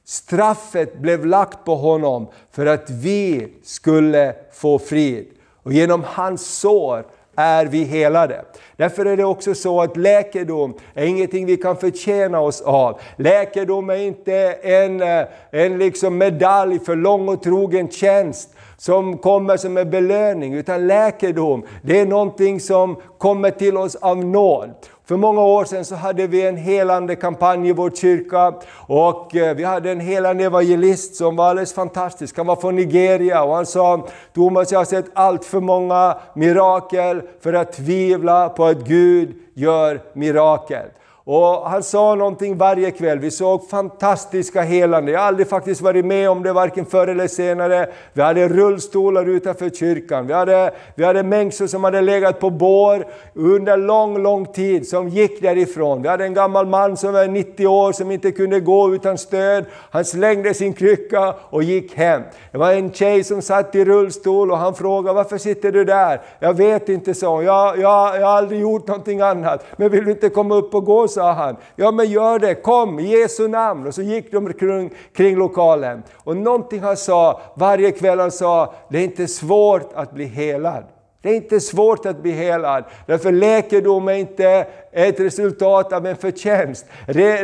Straffet 0.04 0.98
blev 0.98 1.26
lagt 1.26 1.64
på 1.64 1.74
honom 1.74 2.28
för 2.52 2.66
att 2.66 2.90
vi 2.90 3.48
skulle 3.62 4.34
få 4.52 4.78
frid. 4.78 5.26
Och 5.62 5.72
genom 5.72 6.04
hans 6.06 6.46
sår 6.46 7.06
är 7.36 7.66
vi 7.66 7.84
helade. 7.84 8.44
Därför 8.76 9.06
är 9.06 9.16
det 9.16 9.24
också 9.24 9.54
så 9.54 9.82
att 9.82 9.96
läkedom 9.96 10.74
är 10.94 11.06
ingenting 11.06 11.46
vi 11.46 11.56
kan 11.56 11.76
förtjäna 11.76 12.40
oss 12.40 12.60
av. 12.60 13.00
Läkedom 13.16 13.90
är 13.90 13.96
inte 13.96 14.34
en, 14.62 15.02
eh, 15.02 15.26
en 15.50 15.78
liksom 15.78 16.18
medalj 16.18 16.78
för 16.78 16.96
lång 16.96 17.28
och 17.28 17.42
trogen 17.42 17.88
tjänst. 17.88 18.54
som 18.80 19.18
kommer 19.18 19.56
som 19.56 19.76
en 19.76 19.90
belöning, 19.90 20.54
utan 20.54 20.86
läkedom, 20.86 21.66
det 21.82 22.00
är 22.00 22.06
någonting 22.06 22.60
som 22.60 22.96
kommer 23.18 23.50
till 23.50 23.76
oss 23.76 23.96
av 23.96 24.24
nåd. 24.24 24.70
För 25.08 25.16
många 25.16 25.40
år 25.40 25.64
sedan 25.64 25.84
så 25.84 25.94
hade 25.94 26.26
vi 26.26 26.46
en 26.46 26.56
helande 26.56 27.16
kampanj 27.16 27.68
i 27.68 27.72
vår 27.72 27.90
kyrka 27.90 28.54
och 28.86 29.36
eh, 29.36 29.56
vi 29.56 29.64
hade 29.64 29.90
en 29.90 30.00
helande 30.00 30.44
evangelist 30.44 31.14
som 31.16 31.36
var 31.36 31.48
alldeles 31.48 31.72
fantastisk. 31.72 32.36
Han 32.36 32.46
var 32.46 32.56
från 32.56 32.76
Nigeria 32.76 33.42
och 33.42 33.54
han 33.54 33.66
sa 33.66 34.06
Thomas 34.34 34.72
jag 34.72 34.80
har 34.80 34.84
sett 34.84 35.10
allt 35.14 35.44
för 35.44 35.60
många 35.60 36.18
mirakel 36.34 37.22
för 37.40 37.52
att 37.52 37.72
tvivla 37.72 38.48
på 38.48 38.64
att 38.64 38.78
Gud 38.78 39.34
gör 39.54 40.00
mirakel. 40.12 40.86
Och 41.30 41.70
han 41.70 41.82
sa 41.82 42.14
någonting 42.14 42.56
varje 42.56 42.90
kväll. 42.90 43.18
Vi 43.18 43.30
såg 43.30 43.68
fantastiska 43.68 44.62
helande. 44.62 45.12
Jag 45.12 45.20
har 45.20 45.26
aldrig 45.26 45.48
faktiskt 45.48 45.80
varit 45.80 46.04
med 46.04 46.30
om 46.30 46.42
det, 46.42 46.52
varken 46.52 46.86
förr 46.86 47.06
eller 47.06 47.28
senare. 47.28 47.88
Vi 48.12 48.22
hade 48.22 48.48
rullstolar 48.48 49.28
utanför 49.28 49.70
kyrkan. 49.70 50.26
Vi 50.26 50.32
hade, 50.32 50.74
vi 50.94 51.04
hade 51.04 51.22
människor 51.22 51.66
som 51.66 51.84
hade 51.84 52.00
legat 52.00 52.40
på 52.40 52.50
bår 52.50 53.06
under 53.34 53.76
lång, 53.76 54.22
lång 54.22 54.46
tid, 54.46 54.88
som 54.88 55.08
gick 55.08 55.42
därifrån. 55.42 56.02
Vi 56.02 56.08
hade 56.08 56.24
en 56.24 56.34
gammal 56.34 56.66
man 56.66 56.96
som 56.96 57.12
var 57.12 57.26
90 57.26 57.66
år, 57.66 57.92
som 57.92 58.10
inte 58.10 58.32
kunde 58.32 58.60
gå 58.60 58.94
utan 58.94 59.18
stöd. 59.18 59.64
Han 59.90 60.04
slängde 60.04 60.54
sin 60.54 60.72
krycka 60.72 61.34
och 61.50 61.62
gick 61.62 61.94
hem. 61.94 62.22
Det 62.52 62.58
var 62.58 62.72
en 62.72 62.92
tjej 62.92 63.24
som 63.24 63.42
satt 63.42 63.74
i 63.74 63.84
rullstol 63.84 64.50
och 64.50 64.58
han 64.58 64.74
frågade, 64.74 65.14
varför 65.14 65.38
sitter 65.38 65.72
du 65.72 65.84
där? 65.84 66.20
Jag 66.40 66.54
vet 66.54 66.88
inte, 66.88 67.14
så. 67.14 67.42
Jag, 67.42 67.78
jag, 67.78 68.20
jag 68.20 68.26
har 68.26 68.36
aldrig 68.36 68.60
gjort 68.60 68.86
någonting 68.86 69.20
annat. 69.20 69.64
Men 69.76 69.90
vill 69.90 70.04
du 70.04 70.10
inte 70.10 70.28
komma 70.28 70.54
upp 70.54 70.74
och 70.74 70.84
gå? 70.84 71.08
Sa 71.18 71.32
han. 71.32 71.56
Ja 71.76 71.90
men 71.90 72.06
gör 72.06 72.38
det, 72.38 72.54
kom 72.54 72.98
i 72.98 73.18
Jesu 73.18 73.48
namn. 73.48 73.86
Och 73.86 73.94
så 73.94 74.02
gick 74.02 74.32
de 74.32 74.52
kring, 74.52 74.90
kring 75.12 75.36
lokalen. 75.36 76.02
Och 76.14 76.36
någonting 76.36 76.80
han 76.80 76.96
sa 76.96 77.40
varje 77.54 77.90
kväll, 77.90 78.20
han 78.20 78.30
sa, 78.30 78.74
det 78.90 78.98
är 78.98 79.04
inte 79.04 79.28
svårt 79.28 79.90
att 79.94 80.12
bli 80.12 80.24
helad. 80.24 80.84
Det 81.22 81.30
är 81.30 81.34
inte 81.34 81.60
svårt 81.60 82.06
att 82.06 82.22
bli 82.22 82.30
helad, 82.30 82.84
därför 83.06 83.32
läkedom 83.32 84.08
är 84.08 84.12
inte 84.12 84.66
ett 84.92 85.20
resultat 85.20 85.92
av 85.92 86.06
en 86.06 86.16
förtjänst. 86.16 86.86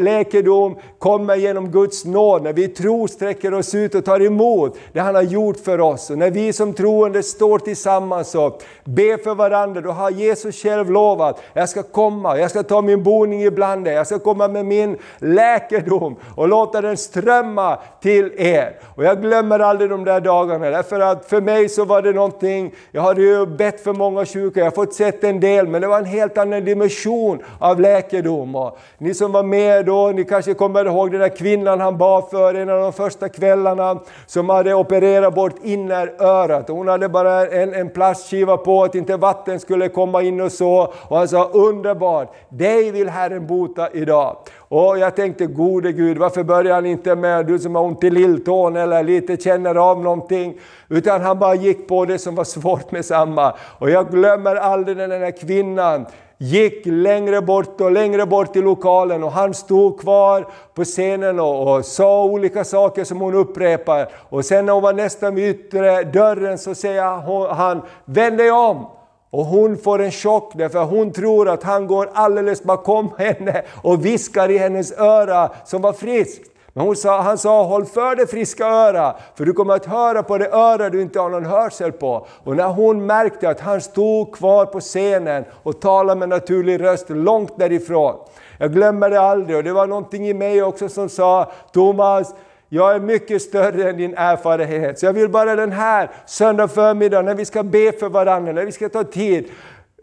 Läkedom 0.01 0.77
kommer 0.99 1.37
genom 1.37 1.71
Guds 1.71 2.05
nåd, 2.05 2.43
när 2.43 2.53
vi 2.53 2.69
tror 2.69 3.07
sträcker 3.07 3.55
oss 3.55 3.75
ut 3.75 3.95
och 3.95 4.05
tar 4.05 4.23
emot 4.23 4.79
det 4.93 5.01
han 5.01 5.15
har 5.15 5.23
gjort 5.23 5.57
för 5.57 5.81
oss. 5.81 6.11
Och 6.11 6.19
när 6.19 6.31
vi 6.31 6.53
som 6.53 6.73
troende 6.73 7.23
står 7.23 7.59
tillsammans 7.59 8.35
och 8.35 8.63
ber 8.85 9.23
för 9.23 9.35
varandra, 9.35 9.81
då 9.81 9.91
har 9.91 10.11
Jesus 10.11 10.63
själv 10.63 10.91
lovat, 10.91 11.43
jag 11.53 11.69
ska 11.69 11.83
komma, 11.83 12.39
jag 12.39 12.51
ska 12.51 12.63
ta 12.63 12.83
min 12.83 13.03
boning 13.03 13.43
ibland 13.43 13.89
er, 13.89 13.93
jag 13.93 14.07
ska 14.07 14.19
komma 14.19 14.49
med 14.49 14.67
min 14.67 14.99
läkedom 15.19 16.17
och 16.37 16.49
låta 16.49 16.81
den 16.81 16.97
strömma 16.97 17.79
till 18.01 18.33
er. 18.37 18.79
Och 18.97 19.05
jag 19.05 19.23
glömmer 19.23 19.59
aldrig 19.59 19.91
de 19.91 20.05
där 20.05 20.21
dagarna, 20.21 20.71
därför 20.71 21.01
att 21.01 21.27
för 21.27 21.41
mig 21.41 21.69
så 21.69 21.85
var 21.85 22.03
det 22.03 22.13
någonting, 22.13 22.75
jag 22.91 23.03
hade 23.03 23.23
ju 23.23 23.47
bett 23.47 23.81
för 23.81 23.93
många 23.93 24.27
sjuka, 24.27 24.61
jag 24.61 24.67
har 24.67 24.71
fått 24.71 24.95
sett 24.95 25.25
en 25.25 25.41
del, 25.41 25.69
men 25.69 25.83
det 25.83 25.89
var 25.89 25.99
en 25.99 26.05
helt 26.05 26.39
annan 26.39 26.65
dimension 26.65 27.34
av 27.59 27.81
läkedom. 27.81 28.55
Och 28.55 28.79
ni 28.99 29.14
som 29.14 29.33
var 29.33 29.43
med 29.43 29.87
då, 29.87 30.12
ni 30.14 30.25
kanske 30.25 30.55
kommer 30.55 30.85
ihåg 30.85 31.11
den 31.11 31.21
där 31.21 31.37
kvinnan 31.37 31.81
han 31.81 31.99
bad 31.99 32.25
för 32.31 32.55
en 32.55 32.71
av 32.71 32.81
de 32.81 32.93
första 32.93 33.29
kvällarna, 33.29 34.00
som 34.26 34.49
hade 34.49 34.75
opererat 34.75 35.35
bort 35.35 35.55
innerörat. 35.62 36.69
Hon 36.69 36.88
hade 36.88 37.09
bara 37.09 37.47
en, 37.47 37.75
en 37.75 37.91
plastskiva 37.91 38.57
på 38.57 38.83
att 38.83 38.95
inte 38.95 39.17
vatten 39.17 39.61
skulle 39.61 39.88
komma 39.88 40.23
in 40.23 40.41
och 40.41 40.53
så. 40.53 40.93
Och 41.09 41.17
han 41.17 41.29
sa 41.29 41.45
underbart, 41.45 42.35
dig 42.49 42.91
vill 42.91 43.09
Herren 43.09 43.47
bota 43.47 43.88
idag. 43.93 44.37
Och 44.69 44.99
jag 44.99 45.17
tänkte, 45.17 45.47
gode 45.47 45.93
Gud, 45.93 46.19
varför 46.19 46.43
börjar 46.43 46.75
han 46.75 46.87
inte 46.87 47.17
med 47.17 47.47
du 47.47 47.59
som 47.59 47.75
har 47.75 47.83
ont 47.83 48.05
i 48.05 48.11
lilltån 48.11 48.76
eller 48.76 49.03
lite 49.03 49.37
känner 49.37 49.75
av 49.75 50.03
någonting? 50.03 50.55
Utan 50.88 51.21
han 51.21 51.38
bara 51.38 51.55
gick 51.55 51.88
på 51.88 52.05
det 52.05 52.19
som 52.19 52.35
var 52.35 52.45
svårt 52.45 52.91
med 52.91 53.05
samma. 53.05 53.55
Och 53.79 53.91
jag 53.91 54.11
glömmer 54.11 54.57
aldrig 54.57 54.97
när 54.97 55.09
den 55.09 55.23
här 55.23 55.38
kvinnan 55.41 56.07
gick 56.45 56.87
längre 56.87 57.43
bort 57.43 57.81
och 57.81 57.93
längre 57.93 58.27
bort 58.27 58.57
i 58.57 58.61
lokalen 58.61 59.25
och 59.25 59.33
han 59.33 59.55
stod 59.55 60.01
kvar 60.01 60.49
på 60.75 60.85
scenen 60.85 61.41
och, 61.41 61.77
och 61.77 61.85
sa 61.85 62.25
olika 62.25 62.65
saker 62.65 63.05
som 63.05 63.21
hon 63.21 63.35
upprepade. 63.35 64.09
Och 64.29 64.45
sen 64.45 64.67
när 64.67 64.73
hon 64.73 64.83
var 64.83 64.93
nästan 64.93 65.35
vid 65.35 65.51
yttre 65.51 66.03
dörren 66.03 66.59
så 66.59 66.75
säger 66.75 67.55
han, 67.55 67.83
vänd 68.05 68.39
dig 68.39 68.51
om! 68.51 68.87
Och 69.31 69.45
hon 69.45 69.77
får 69.77 70.03
en 70.03 70.11
chock 70.11 70.53
därför 70.55 70.85
hon 70.85 71.13
tror 71.13 71.49
att 71.49 71.63
han 71.63 71.87
går 71.87 72.11
alldeles 72.15 72.63
bakom 72.63 73.11
henne 73.19 73.63
och 73.83 74.05
viskar 74.05 74.51
i 74.51 74.59
hennes 74.59 74.93
öra 74.93 75.51
som 75.65 75.83
var 75.83 75.93
friskt. 75.93 76.53
Men 76.76 76.87
hon 76.87 76.97
sa, 76.97 77.21
han 77.21 77.38
sa, 77.38 77.62
håll 77.62 77.85
för 77.85 78.16
det 78.16 78.26
friska 78.26 78.66
öra, 78.66 79.16
för 79.35 79.45
du 79.45 79.52
kommer 79.52 79.75
att 79.75 79.87
höra 79.87 80.23
på 80.23 80.38
det 80.38 80.49
öra 80.49 80.90
du 80.90 81.02
inte 81.02 81.21
har 81.21 81.31
någon 81.31 81.45
hörsel 81.45 81.93
på. 81.93 82.26
Och 82.45 82.57
när 82.57 82.69
hon 82.69 83.07
märkte 83.07 83.49
att 83.49 83.61
han 83.61 83.81
stod 83.81 84.35
kvar 84.35 84.66
på 84.66 84.81
scenen 84.81 85.45
och 85.62 85.81
talade 85.81 86.19
med 86.19 86.28
naturlig 86.28 86.81
röst 86.81 87.11
långt 87.11 87.59
därifrån. 87.59 88.16
Jag 88.59 88.73
glömmer 88.73 89.11
det 89.11 89.21
aldrig 89.21 89.57
och 89.57 89.64
det 89.64 89.73
var 89.73 89.87
någonting 89.87 90.28
i 90.28 90.35
mig 90.35 90.62
också 90.62 90.88
som 90.88 91.09
sa, 91.09 91.52
Thomas, 91.73 92.35
jag 92.69 92.95
är 92.95 93.00
mycket 93.00 93.43
större 93.43 93.90
än 93.90 93.97
din 93.97 94.14
erfarenhet. 94.14 94.99
Så 94.99 95.07
jag 95.07 95.12
vill 95.12 95.28
bara 95.28 95.57
den 95.57 95.73
här 95.73 96.11
söndag 96.26 96.69
förmiddag 96.69 97.23
när 97.23 97.35
vi 97.35 97.45
ska 97.45 97.62
be 97.62 97.93
för 97.93 98.09
varandra, 98.09 98.52
när 98.52 98.64
vi 98.64 98.73
ska 98.73 98.88
ta 98.88 99.04
tid, 99.04 99.50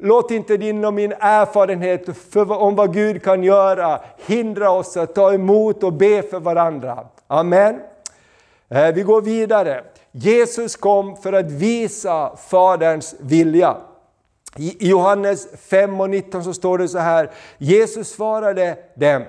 Låt 0.03 0.31
inte 0.31 0.57
din 0.57 0.85
och 0.85 0.93
min 0.93 1.11
erfarenhet 1.19 2.17
för, 2.31 2.51
om 2.51 2.75
vad 2.75 2.93
Gud 2.93 3.23
kan 3.23 3.43
göra 3.43 3.99
hindra 4.25 4.71
oss 4.71 4.97
att 4.97 5.15
ta 5.15 5.33
emot 5.33 5.83
och 5.83 5.93
be 5.93 6.21
för 6.21 6.39
varandra. 6.39 7.07
Amen. 7.27 7.79
Eh, 8.69 8.93
vi 8.93 9.01
går 9.01 9.21
vidare. 9.21 9.83
Jesus 10.11 10.75
kom 10.75 11.15
för 11.15 11.33
att 11.33 11.51
visa 11.51 12.35
Faderns 12.49 13.15
vilja. 13.19 13.77
I 14.57 14.89
Johannes 14.89 15.47
5 15.69 16.01
och 16.01 16.09
19 16.09 16.43
så 16.43 16.53
står 16.53 16.77
det 16.77 16.87
så 16.87 16.99
här. 16.99 17.31
Jesus 17.57 18.09
svarade 18.09 18.77
dem. 18.95 19.23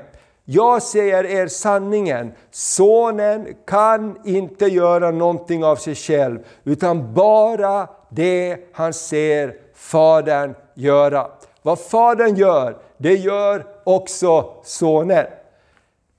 Jag 0.44 0.82
säger 0.82 1.24
er 1.26 1.46
sanningen, 1.46 2.32
sonen 2.50 3.54
kan 3.66 4.16
inte 4.24 4.66
göra 4.66 5.10
någonting 5.10 5.64
av 5.64 5.76
sig 5.76 5.94
själv, 5.94 6.38
utan 6.64 7.14
bara 7.14 7.88
det 8.08 8.56
han 8.72 8.92
ser 8.92 9.61
Fadern 9.82 10.54
göra. 10.74 11.26
Vad 11.62 11.78
Fadern 11.78 12.34
gör, 12.34 12.76
det 12.96 13.14
gör 13.14 13.66
också 13.84 14.54
Sonen. 14.64 15.26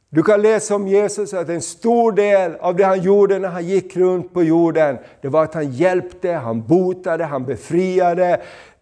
Du 0.10 0.24
kan 0.24 0.42
läsa 0.42 0.76
om 0.76 0.88
Jesus 0.88 1.34
att 1.34 1.50
en 1.50 1.62
stor 1.62 2.12
del 2.12 2.56
av 2.60 2.76
det 2.76 2.84
han 2.84 3.02
gjorde 3.02 3.40
när 3.40 3.50
han 3.50 3.66
gick 3.66 3.98
runt 3.98 4.34
på 4.34 4.44
jorden, 4.44 4.98
det 5.22 5.28
var 5.28 5.44
att 5.44 5.54
han 5.54 5.72
hjälpte, 5.72 6.32
han 6.32 6.68
botade, 6.68 7.24
han 7.24 7.46
befriade. 7.46 8.42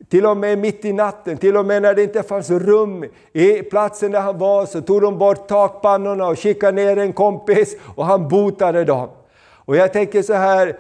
Till 0.10 0.26
och 0.26 0.38
med 0.38 0.60
mitt 0.60 0.86
i 0.86 0.94
natten, 0.94 1.38
till 1.38 1.58
och 1.58 1.66
med 1.66 1.82
när 1.82 1.94
det 1.94 2.04
inte 2.04 2.24
fanns 2.24 2.50
rum 2.50 3.06
i 3.34 3.64
platsen 3.64 4.12
där 4.12 4.20
han 4.20 4.38
var, 4.38 4.66
så 4.66 4.82
tog 4.82 5.02
de 5.02 5.18
bort 5.18 5.48
takpannorna 5.48 6.28
och 6.28 6.40
skickade 6.40 6.72
ner 6.72 6.98
en 6.98 7.14
kompis 7.14 7.76
och 7.96 8.06
han 8.06 8.28
botade 8.28 8.84
dem. 8.84 9.10
Och 9.66 9.76
jag 9.76 9.94
tänker 9.94 10.22
så 10.22 10.34
här, 10.34 10.78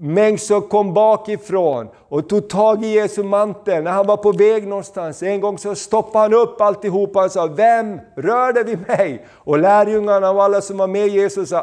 människor 0.00 0.60
kom 0.60 0.94
bakifrån 0.94 1.88
och 2.08 2.28
tog 2.28 2.48
tag 2.48 2.84
i 2.84 2.88
Jesu 2.88 3.22
mantel 3.22 3.84
när 3.84 3.90
han 3.90 4.06
var 4.06 4.16
på 4.16 4.32
väg 4.32 4.66
någonstans. 4.66 5.22
En 5.22 5.40
gång 5.40 5.58
så 5.58 5.74
stoppade 5.74 6.24
han 6.24 6.34
upp 6.34 6.60
alltihopa 6.60 7.24
och 7.24 7.32
sa 7.32 7.46
Vem 7.46 8.00
rörde 8.16 8.62
vid 8.62 8.88
mig? 8.88 9.26
Och 9.30 9.58
lärjungarna 9.58 10.30
och 10.30 10.44
alla 10.44 10.60
som 10.60 10.76
var 10.76 10.86
med 10.86 11.08
Jesus 11.08 11.48
sa 11.48 11.60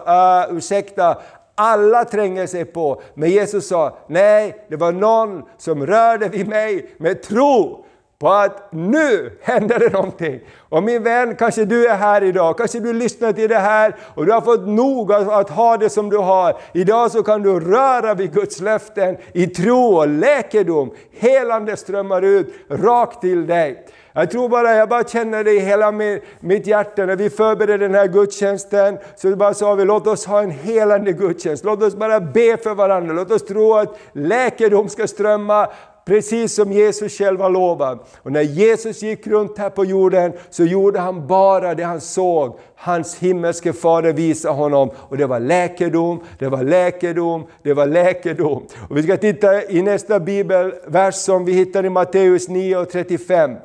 uh, 0.49 0.57
ursäkta, 0.57 1.17
alla 1.55 2.05
tränger 2.05 2.47
sig 2.47 2.65
på. 2.65 3.01
Men 3.13 3.29
Jesus 3.29 3.67
sa 3.67 3.97
nej, 4.07 4.65
det 4.69 4.75
var 4.75 4.91
någon 4.91 5.43
som 5.57 5.85
rörde 5.85 6.29
vid 6.29 6.47
mig 6.47 6.89
med 6.97 7.23
tro 7.23 7.85
på 8.19 8.29
att 8.29 8.69
nu 8.71 9.37
händer 9.41 9.79
det 9.79 9.93
någonting. 9.93 10.39
Och 10.69 10.83
min 10.83 11.03
vän, 11.03 11.35
kanske 11.35 11.65
du 11.65 11.87
är 11.87 11.95
här 11.95 12.23
idag, 12.23 12.57
kanske 12.57 12.79
du 12.79 12.93
lyssnar 12.93 13.33
till 13.33 13.49
det 13.49 13.59
här 13.59 13.95
och 14.15 14.25
du 14.25 14.31
har 14.31 14.41
fått 14.41 14.67
nog 14.67 15.11
av 15.11 15.29
att 15.29 15.49
ha 15.49 15.77
det 15.77 15.89
som 15.89 16.09
du 16.09 16.17
har. 16.17 16.57
Idag 16.73 17.11
så 17.11 17.23
kan 17.23 17.41
du 17.41 17.59
röra 17.59 18.13
vid 18.13 18.33
Guds 18.33 18.61
löften 18.61 19.17
i 19.33 19.47
tro 19.47 19.97
och 19.97 20.07
läkedom. 20.07 20.91
Helande 21.19 21.77
strömmar 21.77 22.21
ut 22.21 22.53
rakt 22.69 23.21
till 23.21 23.47
dig. 23.47 23.85
Jag 24.13 24.31
tror 24.31 24.49
bara, 24.49 24.75
jag 24.75 24.89
bara 24.89 25.03
känner 25.03 25.43
det 25.43 25.51
i 25.51 25.59
hela 25.59 25.91
mitt 26.39 26.67
hjärta. 26.67 27.05
När 27.05 27.15
vi 27.15 27.29
förberedde 27.29 27.87
den 27.87 27.95
här 27.95 28.07
gudstjänsten 28.07 28.97
så 29.15 29.35
bara 29.35 29.53
sa 29.53 29.75
vi, 29.75 29.85
låt 29.85 30.07
oss 30.07 30.25
ha 30.25 30.41
en 30.41 30.51
helande 30.51 31.11
gudstjänst. 31.11 31.63
Låt 31.63 31.83
oss 31.83 31.95
bara 31.95 32.19
be 32.19 32.57
för 32.57 32.75
varandra. 32.75 33.13
Låt 33.13 33.31
oss 33.31 33.45
tro 33.45 33.73
att 33.73 33.99
läkedom 34.13 34.89
ska 34.89 35.07
strömma 35.07 35.67
Precis 36.07 36.55
som 36.55 36.71
Jesus 36.71 37.17
själv 37.17 37.41
har 37.41 37.49
lovat. 37.49 38.17
Och 38.17 38.31
när 38.31 38.41
Jesus 38.41 39.03
gick 39.03 39.27
runt 39.27 39.57
här 39.57 39.69
på 39.69 39.85
jorden 39.85 40.33
så 40.49 40.63
gjorde 40.63 40.99
han 40.99 41.27
bara 41.27 41.75
det 41.75 41.83
han 41.83 42.01
såg. 42.01 42.59
Hans 42.75 43.15
himmelske 43.15 43.73
fader 43.73 44.13
visade 44.13 44.55
honom. 44.55 44.89
Och 44.95 45.17
det 45.17 45.25
var 45.25 45.39
läkedom, 45.39 46.19
det 46.39 46.47
var 46.47 46.63
läkedom, 46.63 47.45
det 47.63 47.73
var 47.73 47.85
läkedom. 47.85 48.63
Och 48.89 48.97
vi 48.97 49.03
ska 49.03 49.17
titta 49.17 49.63
i 49.63 49.81
nästa 49.81 50.19
bibelvers 50.19 51.15
som 51.15 51.45
vi 51.45 51.53
hittar 51.53 51.85
i 51.85 51.89
Matteus 51.89 52.47
9 52.47 52.77
och 52.77 52.89
35. 52.89 53.55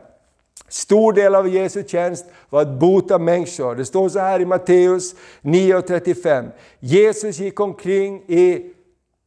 Stor 0.69 1.13
del 1.13 1.35
av 1.35 1.49
Jesu 1.49 1.83
tjänst 1.87 2.27
var 2.51 2.63
att 2.63 2.81
bota 2.81 3.19
människor. 3.19 3.75
Det 3.75 3.85
står 3.85 4.09
så 4.09 4.19
här 4.19 4.41
i 4.41 4.47
Matteus 4.47 5.15
9.35. 5.43 6.49
Jesus 6.81 7.39
gick 7.39 7.61
omkring 7.61 8.23
i 8.27 8.73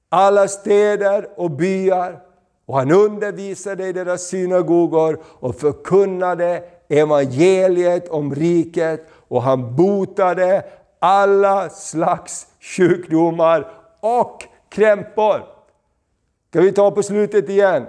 alla 0.10 0.48
städer 0.48 1.28
och 1.36 1.52
byar 1.52 2.26
och 2.66 2.78
han 2.78 2.92
undervisade 2.92 3.88
i 3.88 3.94
deras 3.94 4.28
synagogor 4.28 5.20
och 5.24 5.56
förkunnade 5.56 6.64
evangeliet 6.90 8.10
om 8.10 8.36
riket 8.36 9.08
och 9.28 9.42
han 9.42 9.76
botade 9.76 10.66
alla 11.00 11.70
slags 11.70 12.48
sjukdomar 12.60 13.72
och 14.00 14.44
krämpor. 14.70 15.44
Ska 16.50 16.62
vi 16.62 16.72
ta 16.72 16.92
på 16.92 17.04
slutet 17.04 17.50
igen? 17.50 17.86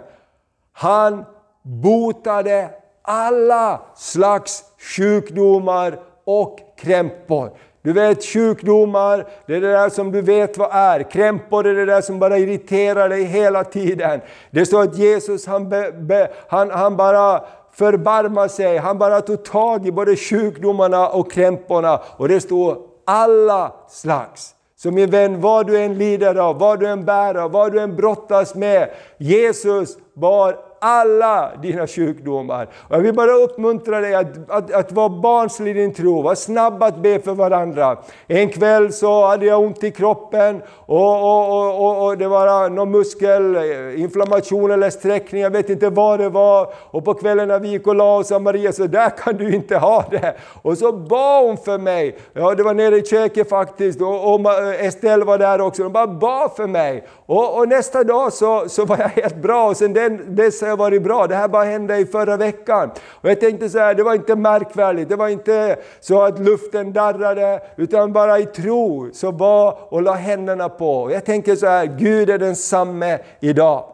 Han 0.73 1.25
botade 1.63 2.71
alla 3.03 3.83
slags 3.95 4.65
sjukdomar 4.97 5.99
och 6.25 6.59
krämpor. 6.77 7.51
Du 7.87 7.93
vet 7.93 8.25
sjukdomar, 8.25 9.27
det 9.47 9.55
är 9.57 9.61
det 9.61 9.73
där 9.73 9.89
som 9.89 10.13
du 10.13 10.21
vet 10.21 10.59
vad 10.59 10.69
är. 10.73 11.03
Krämpor 11.03 11.67
är 11.67 11.75
det 11.75 11.85
där 11.85 12.01
som 12.01 12.19
bara 12.19 12.39
irriterar 12.39 13.09
dig 13.09 13.23
hela 13.25 13.65
tiden. 13.65 14.21
Det 14.51 14.67
står 14.67 14.83
att 14.83 14.99
Jesus 14.99 15.47
han, 15.47 15.69
be, 15.69 15.93
be, 15.93 16.29
han, 16.49 16.71
han 16.71 16.97
bara 16.97 17.43
förbarmar 17.73 18.49
sig, 18.49 18.79
han 18.79 18.99
bara 18.99 19.21
tog 19.21 19.45
tag 19.45 19.87
i 19.87 19.93
både 19.93 20.17
sjukdomarna 20.17 21.09
och 21.09 21.33
krämporna. 21.33 22.01
Och 22.17 22.29
det 22.29 22.41
står 22.41 22.79
alla 23.05 23.73
slags. 23.89 24.55
Så 24.77 24.91
min 24.91 25.11
vän, 25.11 25.41
vad 25.41 25.67
du 25.67 25.79
än 25.79 25.99
lider 25.99 26.35
av, 26.35 26.59
vad 26.59 26.81
du 26.81 26.87
än 26.87 27.05
bär 27.05 27.35
av, 27.35 27.51
vad 27.51 27.73
du 27.73 27.81
än 27.81 27.97
brottas 27.97 28.55
med. 28.55 28.91
Jesus 29.19 29.97
bar 30.15 30.57
alla 30.87 31.51
dina 31.63 31.87
sjukdomar. 31.87 32.69
Och 32.89 32.97
jag 32.97 33.01
vill 33.01 33.15
bara 33.15 33.33
uppmuntra 33.33 34.01
dig 34.01 34.15
att, 34.15 34.51
att, 34.51 34.73
att 34.73 34.93
vara 34.93 35.09
barnslig 35.09 35.71
i 35.71 35.81
din 35.81 35.95
tro, 35.95 36.23
var 36.23 36.35
snabb 36.35 36.83
att 36.83 36.97
be 36.97 37.19
för 37.19 37.35
varandra. 37.35 37.97
En 38.27 38.49
kväll 38.49 38.93
så 38.93 39.27
hade 39.27 39.47
jag 39.47 39.61
ont 39.61 39.85
i 39.85 39.91
kroppen 39.91 40.63
och, 40.87 41.23
och, 41.23 41.87
och, 41.87 42.07
och 42.07 42.19
det 42.19 42.29
var 42.29 42.69
någon 42.69 42.91
muskelinflammation 42.91 44.71
eller 44.71 44.91
sträckning, 44.91 45.43
jag 45.43 45.51
vet 45.51 45.71
inte 45.71 45.91
vad 45.91 46.19
det 46.19 46.29
var. 46.29 46.73
Och 46.91 47.05
på 47.05 47.15
kvällen 47.15 47.49
när 47.49 47.61
vi 47.61 47.69
gick 47.69 47.87
och 47.87 47.95
la 47.95 48.17
oss 48.17 48.29
sa 48.29 48.39
Maria, 48.39 48.73
så 48.73 48.87
där 48.87 49.11
kan 49.11 49.37
du 49.37 49.55
inte 49.55 49.77
ha 49.77 50.05
det. 50.11 50.35
Och 50.63 50.79
så 50.79 50.93
bad 50.93 51.47
hon 51.47 51.57
för 51.57 51.79
mig. 51.79 52.19
Ja, 52.33 52.55
det 52.55 52.63
var 52.63 52.75
nere 52.75 52.97
i 52.97 53.07
köket 53.07 53.49
faktiskt 53.49 54.01
och, 54.01 54.35
och 54.35 54.41
Estelle 54.81 55.25
var 55.25 55.39
där 55.39 55.61
också. 55.61 55.83
De 55.83 55.93
bara 55.93 56.07
bad 56.07 56.51
för 56.57 56.67
mig. 56.67 57.07
Och, 57.27 57.59
och, 57.59 57.69
nästa 57.69 58.05
dag 58.05 58.33
så, 58.33 58.69
så 58.69 58.85
var 58.85 58.99
jag 58.99 59.09
helt 59.09 59.37
bra 59.37 59.69
och 59.69 59.77
sen 59.77 59.93
den, 59.93 60.37
dess 60.37 60.61
har 60.61 60.69
jag 60.69 60.76
har 60.77 60.85
varit 60.85 61.03
bra. 61.03 61.27
Det 61.27 61.35
här 61.35 61.49
bara 61.49 61.65
hände 61.65 61.99
i 61.99 62.07
förra 62.07 62.37
veckan. 62.37 62.91
Och 63.11 63.31
jag 63.31 63.41
tänkte 63.41 63.69
så 63.69 63.79
här, 63.79 63.95
det 63.95 64.03
var 64.03 64.15
inte 64.15 64.37
märkvärdigt, 64.37 65.09
det 65.09 65.17
var 65.17 65.29
inte 65.29 65.77
så 66.01 66.23
att 66.23 66.39
luften 66.39 66.93
darrade, 66.93 67.63
utan 67.77 68.13
bara 68.13 68.39
i 68.39 68.47
tro 68.47 69.11
så 69.13 69.31
var 69.31 69.79
och 69.89 70.03
la 70.03 70.13
händerna 70.13 70.69
på. 70.69 71.03
Och 71.03 71.13
jag 71.13 71.25
tänker 71.25 71.57
så 71.57 71.67
här, 71.67 71.87
Gud 71.87 72.31
är 72.31 72.39
densamme 72.39 73.19
idag. 73.41 73.85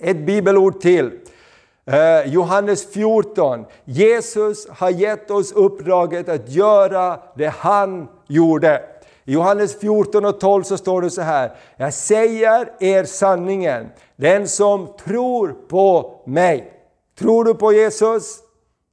Ett 0.00 0.16
bibelord 0.16 0.80
till. 0.80 1.10
Eh, 1.86 2.32
Johannes 2.32 2.92
14. 2.92 3.64
Jesus 3.84 4.68
har 4.68 4.90
gett 4.90 5.30
oss 5.30 5.52
uppdraget 5.52 6.28
att 6.28 6.48
göra 6.48 7.18
det 7.34 7.52
han 7.58 8.08
gjorde. 8.26 8.82
I 9.28 9.32
Johannes 9.32 9.80
14 9.80 10.24
och 10.24 10.40
12 10.40 10.62
så 10.62 10.76
står 10.76 11.02
det 11.02 11.10
så 11.10 11.22
här. 11.22 11.52
Jag 11.76 11.94
säger 11.94 12.72
er 12.80 13.04
sanningen. 13.04 13.88
Den 14.16 14.48
som 14.48 14.88
tror 15.04 15.56
på 15.68 16.20
mig. 16.26 16.72
Tror 17.18 17.44
du 17.44 17.54
på 17.54 17.72
Jesus? 17.72 18.38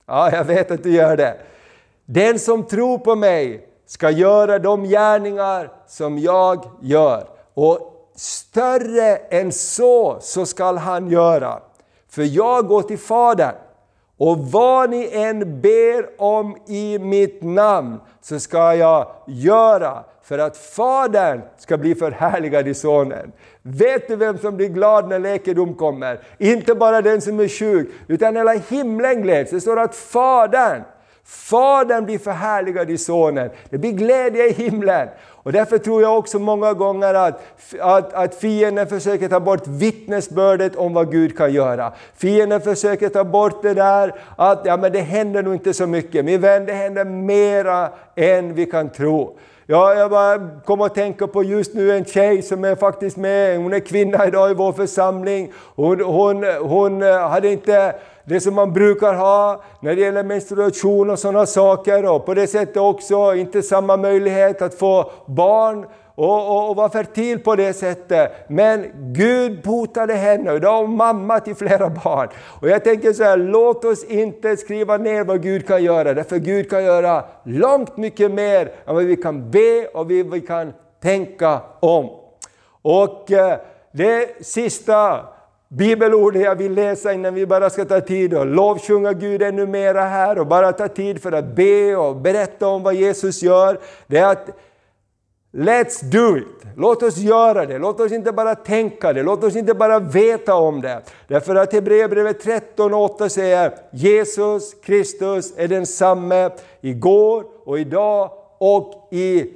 Ja, 0.05 0.31
jag 0.31 0.43
vet 0.43 0.71
att 0.71 0.83
du 0.83 0.91
gör 0.91 1.17
det. 1.17 1.37
Den 2.05 2.39
som 2.39 2.63
tror 2.63 2.97
på 2.97 3.15
mig 3.15 3.67
ska 3.85 4.09
göra 4.09 4.59
de 4.59 4.83
gärningar 4.83 5.71
som 5.87 6.19
jag 6.19 6.65
gör. 6.81 7.27
Och 7.53 8.09
större 8.15 9.15
än 9.15 9.51
så, 9.51 10.17
så 10.21 10.45
skall 10.45 10.77
han 10.77 11.09
göra. 11.09 11.59
För 12.09 12.23
jag 12.23 12.67
går 12.67 12.81
till 12.81 12.99
Fadern. 12.99 13.55
Och 14.17 14.37
vad 14.37 14.89
ni 14.89 15.09
än 15.11 15.61
ber 15.61 16.21
om 16.21 16.57
i 16.67 16.99
mitt 16.99 17.43
namn 17.43 17.99
så 18.21 18.39
ska 18.39 18.75
jag 18.75 19.07
göra 19.27 20.03
för 20.23 20.39
att 20.39 20.57
Fadern 20.57 21.41
ska 21.57 21.77
bli 21.77 21.95
förhärligad 21.95 22.67
i 22.67 22.73
Sonen. 22.73 23.31
Vet 23.61 24.07
du 24.07 24.15
vem 24.15 24.37
som 24.37 24.57
blir 24.57 24.69
glad 24.69 25.09
när 25.09 25.19
läkedom 25.19 25.73
kommer? 25.73 26.19
Inte 26.37 26.75
bara 26.75 27.01
den 27.01 27.21
som 27.21 27.39
är 27.39 27.47
sjuk, 27.47 27.89
utan 28.07 28.35
hela 28.35 28.53
himlen 28.53 29.21
gläds. 29.21 29.51
Det 29.51 29.61
står 29.61 29.79
att 29.79 29.95
Fadern, 29.95 30.81
Fadern 31.25 32.05
blir 32.05 32.19
förhärligad 32.19 32.89
i 32.89 32.97
Sonen. 32.97 33.49
Det 33.69 33.77
blir 33.77 33.91
glädje 33.91 34.47
i 34.47 34.53
himlen. 34.53 35.07
Och 35.27 35.51
därför 35.51 35.77
tror 35.77 36.01
jag 36.01 36.17
också 36.17 36.39
många 36.39 36.73
gånger 36.73 37.13
att, 37.13 37.41
att, 37.79 38.13
att 38.13 38.35
fienden 38.35 38.87
försöker 38.87 39.29
ta 39.29 39.39
bort 39.39 39.67
vittnesbördet 39.67 40.75
om 40.75 40.93
vad 40.93 41.11
Gud 41.11 41.37
kan 41.37 41.53
göra. 41.53 41.93
Fienden 42.17 42.61
försöker 42.61 43.09
ta 43.09 43.23
bort 43.23 43.63
det 43.63 43.73
där 43.73 44.15
att 44.35 44.61
ja, 44.65 44.77
men 44.77 44.91
det 44.91 44.99
händer 44.99 45.43
nog 45.43 45.53
inte 45.53 45.73
så 45.73 45.87
mycket. 45.87 46.25
Min 46.25 46.41
vän, 46.41 46.65
det 46.65 46.73
händer 46.73 47.05
mera 47.05 47.89
än 48.15 48.53
vi 48.53 48.65
kan 48.65 48.89
tro. 48.89 49.37
Ja, 49.65 49.93
jag 49.93 50.11
bara 50.11 50.49
kom 50.65 50.81
att 50.81 50.95
tänka 50.95 51.27
på 51.27 51.43
just 51.43 51.73
nu 51.73 51.91
en 51.91 52.05
tjej 52.05 52.41
som 52.41 52.65
är 52.65 52.75
faktiskt 52.75 53.17
med, 53.17 53.57
hon 53.57 53.73
är 53.73 53.79
kvinna 53.79 54.27
idag 54.27 54.51
i 54.51 54.53
vår 54.53 54.71
församling. 54.71 55.51
Hon, 55.75 56.01
hon, 56.01 56.43
hon 56.43 57.01
hade 57.01 57.51
inte 57.51 57.95
det 58.25 58.39
som 58.39 58.53
man 58.53 58.73
brukar 58.73 59.13
ha 59.13 59.63
när 59.79 59.95
det 59.95 60.01
gäller 60.01 60.23
menstruation 60.23 61.09
och 61.09 61.19
sådana 61.19 61.45
saker. 61.45 62.05
Och 62.05 62.25
på 62.25 62.33
det 62.33 62.47
sättet 62.47 62.77
också 62.77 63.35
inte 63.35 63.61
samma 63.61 63.97
möjlighet 63.97 64.61
att 64.61 64.75
få 64.75 65.11
barn 65.25 65.85
och, 66.15 66.49
och, 66.49 66.69
och 66.69 66.75
vara 66.75 66.89
fertil 66.89 67.39
på 67.39 67.55
det 67.55 67.73
sättet. 67.73 68.31
Men 68.47 68.91
Gud 68.95 69.61
botade 69.63 70.13
henne 70.13 70.51
och 70.51 70.57
idag 70.57 70.77
är 70.77 70.81
hon 70.81 70.95
mamma 70.95 71.39
till 71.39 71.55
flera 71.55 71.89
barn. 71.89 72.29
Och 72.61 72.69
jag 72.69 72.83
tänker 72.83 73.13
så 73.13 73.23
här, 73.23 73.37
låt 73.37 73.85
oss 73.85 74.03
inte 74.03 74.57
skriva 74.57 74.97
ner 74.97 75.23
vad 75.23 75.41
Gud 75.43 75.67
kan 75.67 75.83
göra, 75.83 76.13
därför 76.13 76.37
Gud 76.37 76.69
kan 76.69 76.83
göra 76.83 77.23
långt 77.43 77.97
mycket 77.97 78.31
mer 78.31 78.71
än 78.85 78.95
vad 78.95 79.03
vi 79.03 79.15
kan 79.15 79.51
be 79.51 79.87
och 79.93 80.11
vi, 80.11 80.23
vi 80.23 80.41
kan 80.41 80.73
tänka 81.01 81.61
om. 81.79 82.09
Och 82.81 83.31
eh, 83.31 83.57
det 83.91 84.45
sista 84.45 85.25
bibelordet 85.77 86.41
jag 86.41 86.55
vill 86.55 86.73
läsa 86.73 87.13
innan 87.13 87.33
vi 87.33 87.45
bara 87.45 87.69
ska 87.69 87.85
ta 87.85 88.01
tid 88.01 88.33
och 88.33 88.45
lovsjunga 88.45 89.13
Gud 89.13 89.41
ännu 89.41 89.67
mera 89.67 90.01
här 90.01 90.39
och 90.39 90.47
bara 90.47 90.73
ta 90.73 90.87
tid 90.87 91.21
för 91.21 91.31
att 91.31 91.55
be 91.55 91.95
och 91.95 92.15
berätta 92.15 92.67
om 92.67 92.83
vad 92.83 92.95
Jesus 92.95 93.43
gör. 93.43 93.79
Det 94.07 94.17
är 94.17 94.31
att 94.31 94.49
Let's 95.57 96.03
do 96.03 96.37
it! 96.37 96.67
Låt 96.77 97.03
oss 97.03 97.17
göra 97.17 97.65
det, 97.65 97.77
låt 97.77 97.99
oss 97.99 98.11
inte 98.11 98.31
bara 98.31 98.55
tänka 98.55 99.13
det, 99.13 99.23
låt 99.23 99.43
oss 99.43 99.55
inte 99.55 99.73
bara 99.73 99.99
veta 99.99 100.55
om 100.55 100.81
det. 100.81 101.01
Därför 101.27 101.55
att 101.55 101.73
Hebreerbrevet 101.73 102.39
13 102.39 102.93
8 102.93 103.29
säger 103.29 103.73
Jesus 103.91 104.73
Kristus 104.73 105.53
är 105.57 105.67
densamme 105.67 106.49
igår 106.81 107.45
och 107.65 107.79
idag 107.79 108.31
och 108.57 109.07
i 109.11 109.53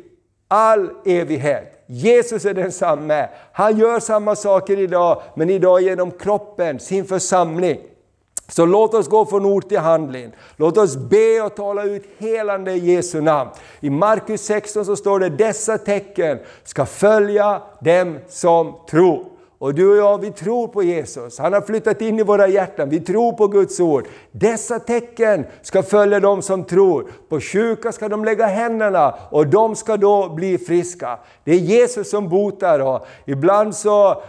all 0.48 0.90
evighet. 1.06 1.79
Jesus 1.92 2.46
är 2.46 2.54
densamme. 2.54 3.30
Han 3.52 3.78
gör 3.78 4.00
samma 4.00 4.36
saker 4.36 4.80
idag, 4.80 5.22
men 5.36 5.50
idag 5.50 5.82
genom 5.82 6.12
kroppen, 6.12 6.80
sin 6.80 7.06
församling. 7.06 7.80
Så 8.48 8.66
låt 8.66 8.94
oss 8.94 9.08
gå 9.08 9.26
från 9.26 9.46
ord 9.46 9.70
till 9.70 9.80
handling. 9.80 10.32
Låt 10.56 10.78
oss 10.78 10.98
be 10.98 11.42
och 11.42 11.56
tala 11.56 11.84
ut 11.84 12.04
helande 12.18 12.72
i 12.72 12.94
Jesu 12.94 13.22
namn. 13.22 13.50
I 13.80 13.90
Markus 13.90 14.42
16 14.42 14.86
så 14.86 14.96
står 14.96 15.20
det 15.20 15.30
dessa 15.30 15.78
tecken 15.78 16.40
ska 16.64 16.86
följa 16.86 17.62
dem 17.82 18.20
som 18.28 18.76
tror. 18.90 19.26
Och 19.60 19.74
du 19.74 19.92
och 19.92 19.98
jag, 19.98 20.22
vi 20.22 20.32
tror 20.32 20.68
på 20.68 20.84
Jesus. 20.84 21.40
Han 21.40 21.54
har 21.54 21.62
flyttat 21.62 22.02
in 22.02 22.20
i 22.20 22.24
våra 22.24 22.48
hjärtan. 22.48 22.90
Vi 22.90 23.00
tror 23.00 23.34
på 23.34 23.48
Guds 23.48 23.80
ord. 23.80 24.08
Dessa 24.32 24.80
tecken 24.80 25.46
ska 25.62 25.84
följa 25.84 26.20
dem 26.20 26.42
som 26.42 26.64
tror. 26.64 27.06
På 27.30 27.40
sjuka 27.40 27.92
ska 27.92 28.10
de 28.10 28.26
lägga 28.26 28.46
händerna 28.46 29.16
och 29.32 29.48
de 29.48 29.76
ska 29.76 29.98
då 29.98 30.30
bli 30.30 30.58
friska. 30.58 31.20
Det 31.44 31.52
är 31.52 31.56
Jesus 31.56 32.10
som 32.10 32.30
botar. 32.30 32.80
Och 32.80 33.08
ibland 33.26 33.76
så 33.76 34.22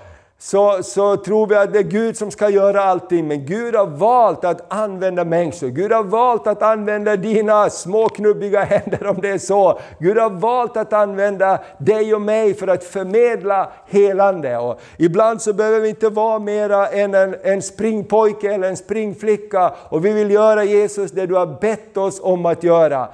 så, 0.42 0.82
så 0.82 1.16
tror 1.16 1.46
vi 1.46 1.54
att 1.54 1.72
det 1.72 1.78
är 1.78 1.82
Gud 1.82 2.16
som 2.16 2.30
ska 2.30 2.48
göra 2.48 2.82
allting. 2.82 3.28
Men 3.28 3.46
Gud 3.46 3.74
har 3.74 3.86
valt 3.86 4.44
att 4.44 4.72
använda 4.72 5.24
människor. 5.24 5.68
Gud 5.68 5.92
har 5.92 6.02
valt 6.02 6.46
att 6.46 6.62
använda 6.62 7.16
dina 7.16 7.70
små 7.70 8.08
knubbiga 8.08 8.60
händer 8.64 9.06
om 9.06 9.20
det 9.20 9.28
är 9.28 9.38
så. 9.38 9.80
Gud 9.98 10.18
har 10.18 10.30
valt 10.30 10.76
att 10.76 10.92
använda 10.92 11.58
dig 11.78 12.14
och 12.14 12.22
mig 12.22 12.54
för 12.54 12.68
att 12.68 12.84
förmedla 12.84 13.72
helande. 13.86 14.58
Och 14.58 14.80
ibland 14.98 15.42
så 15.42 15.52
behöver 15.52 15.80
vi 15.80 15.88
inte 15.88 16.08
vara 16.08 16.38
mera 16.38 16.88
än 16.88 17.14
en, 17.14 17.36
en 17.42 17.62
springpojke 17.62 18.54
eller 18.54 18.68
en 18.68 18.76
springflicka. 18.76 19.72
Och 19.88 20.04
vi 20.04 20.12
vill 20.12 20.30
göra 20.30 20.64
Jesus 20.64 21.10
det 21.10 21.26
du 21.26 21.34
har 21.34 21.60
bett 21.60 21.96
oss 21.96 22.20
om 22.22 22.46
att 22.46 22.62
göra. 22.62 23.08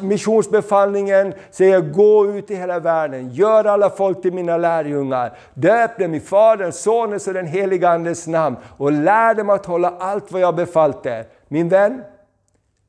Missionsbefallningen 0.00 1.34
säger 1.50 1.80
gå 1.80 2.26
ut 2.26 2.50
i 2.50 2.54
hela 2.54 2.78
världen, 2.78 3.30
gör 3.30 3.64
alla 3.64 3.90
folk 3.90 4.22
till 4.22 4.32
mina 4.32 4.56
lärjungar. 4.56 5.38
Döp 5.54 5.98
dem 5.98 6.14
i 6.14 6.20
Faderns, 6.20 6.82
Sonens 6.82 7.26
och 7.26 7.34
den 7.34 7.46
helige 7.46 7.88
Andes 7.88 8.26
namn 8.26 8.56
och 8.76 8.92
lär 8.92 9.34
dem 9.34 9.50
att 9.50 9.66
hålla 9.66 9.94
allt 9.98 10.32
vad 10.32 10.40
jag 10.40 10.54
befallt 10.56 11.06
er. 11.06 11.26
Min 11.48 11.68
vän, 11.68 12.02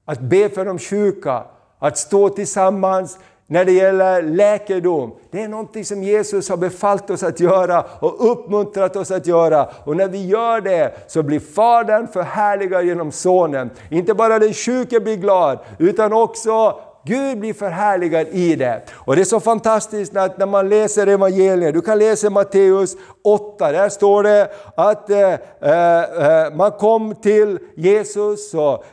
att 0.05 0.19
be 0.19 0.49
för 0.49 0.65
de 0.65 0.79
sjuka, 0.79 1.43
att 1.79 1.97
stå 1.97 2.29
tillsammans 2.29 3.19
när 3.47 3.65
det 3.65 3.71
gäller 3.71 4.21
läkedom. 4.21 5.12
Det 5.32 5.41
är 5.41 5.47
någonting 5.47 5.86
som 5.86 6.03
Jesus 6.03 6.49
har 6.49 6.58
befallt 6.58 7.10
oss 7.10 7.23
att 7.23 7.39
göra 7.39 7.86
och 7.99 8.32
uppmuntrat 8.32 8.95
oss 8.95 9.12
att 9.12 9.27
göra. 9.27 9.69
Och 9.84 9.97
när 9.97 10.08
vi 10.08 10.25
gör 10.25 10.62
det 10.62 10.93
så 11.08 11.23
blir 11.23 11.39
Fadern 11.39 12.08
förhärligad 12.08 12.86
genom 12.86 13.12
Sonen. 13.12 13.69
Inte 13.89 14.13
bara 14.13 14.39
den 14.39 14.53
sjuke 14.53 14.99
blir 14.99 15.17
glad, 15.17 15.60
utan 15.77 16.13
också 16.13 16.79
Gud 17.05 17.39
blir 17.39 17.53
förhärligad 17.53 18.27
i 18.31 18.55
det. 18.55 18.81
Och 18.93 19.15
det 19.15 19.21
är 19.21 19.25
så 19.25 19.39
fantastiskt 19.39 20.15
att 20.15 20.37
när 20.37 20.45
man 20.45 20.69
läser 20.69 21.07
evangeliet, 21.07 21.73
du 21.73 21.81
kan 21.81 21.99
läsa 21.99 22.29
Matteus 22.29 22.95
8, 23.23 23.71
där 23.71 23.89
står 23.89 24.23
det 24.23 24.51
att 24.75 25.09
eh, 25.09 25.33
eh, 25.61 26.03
eh, 26.03 26.53
man 26.53 26.71
kom 26.71 27.15
till 27.15 27.59
Jesus 27.75 28.53
och 28.53 28.85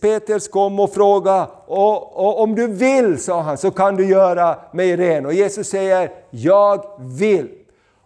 Petrus 0.00 0.48
kom 0.48 0.80
och 0.80 0.92
frågade 0.92 1.46
och, 1.66 2.16
och, 2.16 2.40
om 2.40 2.54
du 2.54 2.66
vill, 2.66 3.22
sa 3.22 3.40
han, 3.40 3.58
så 3.58 3.70
kan 3.70 3.96
du 3.96 4.06
göra 4.06 4.56
mig 4.72 4.96
ren. 4.96 5.26
Och 5.26 5.32
Jesus 5.32 5.68
säger, 5.68 6.10
jag 6.30 6.84
vill. 6.98 7.48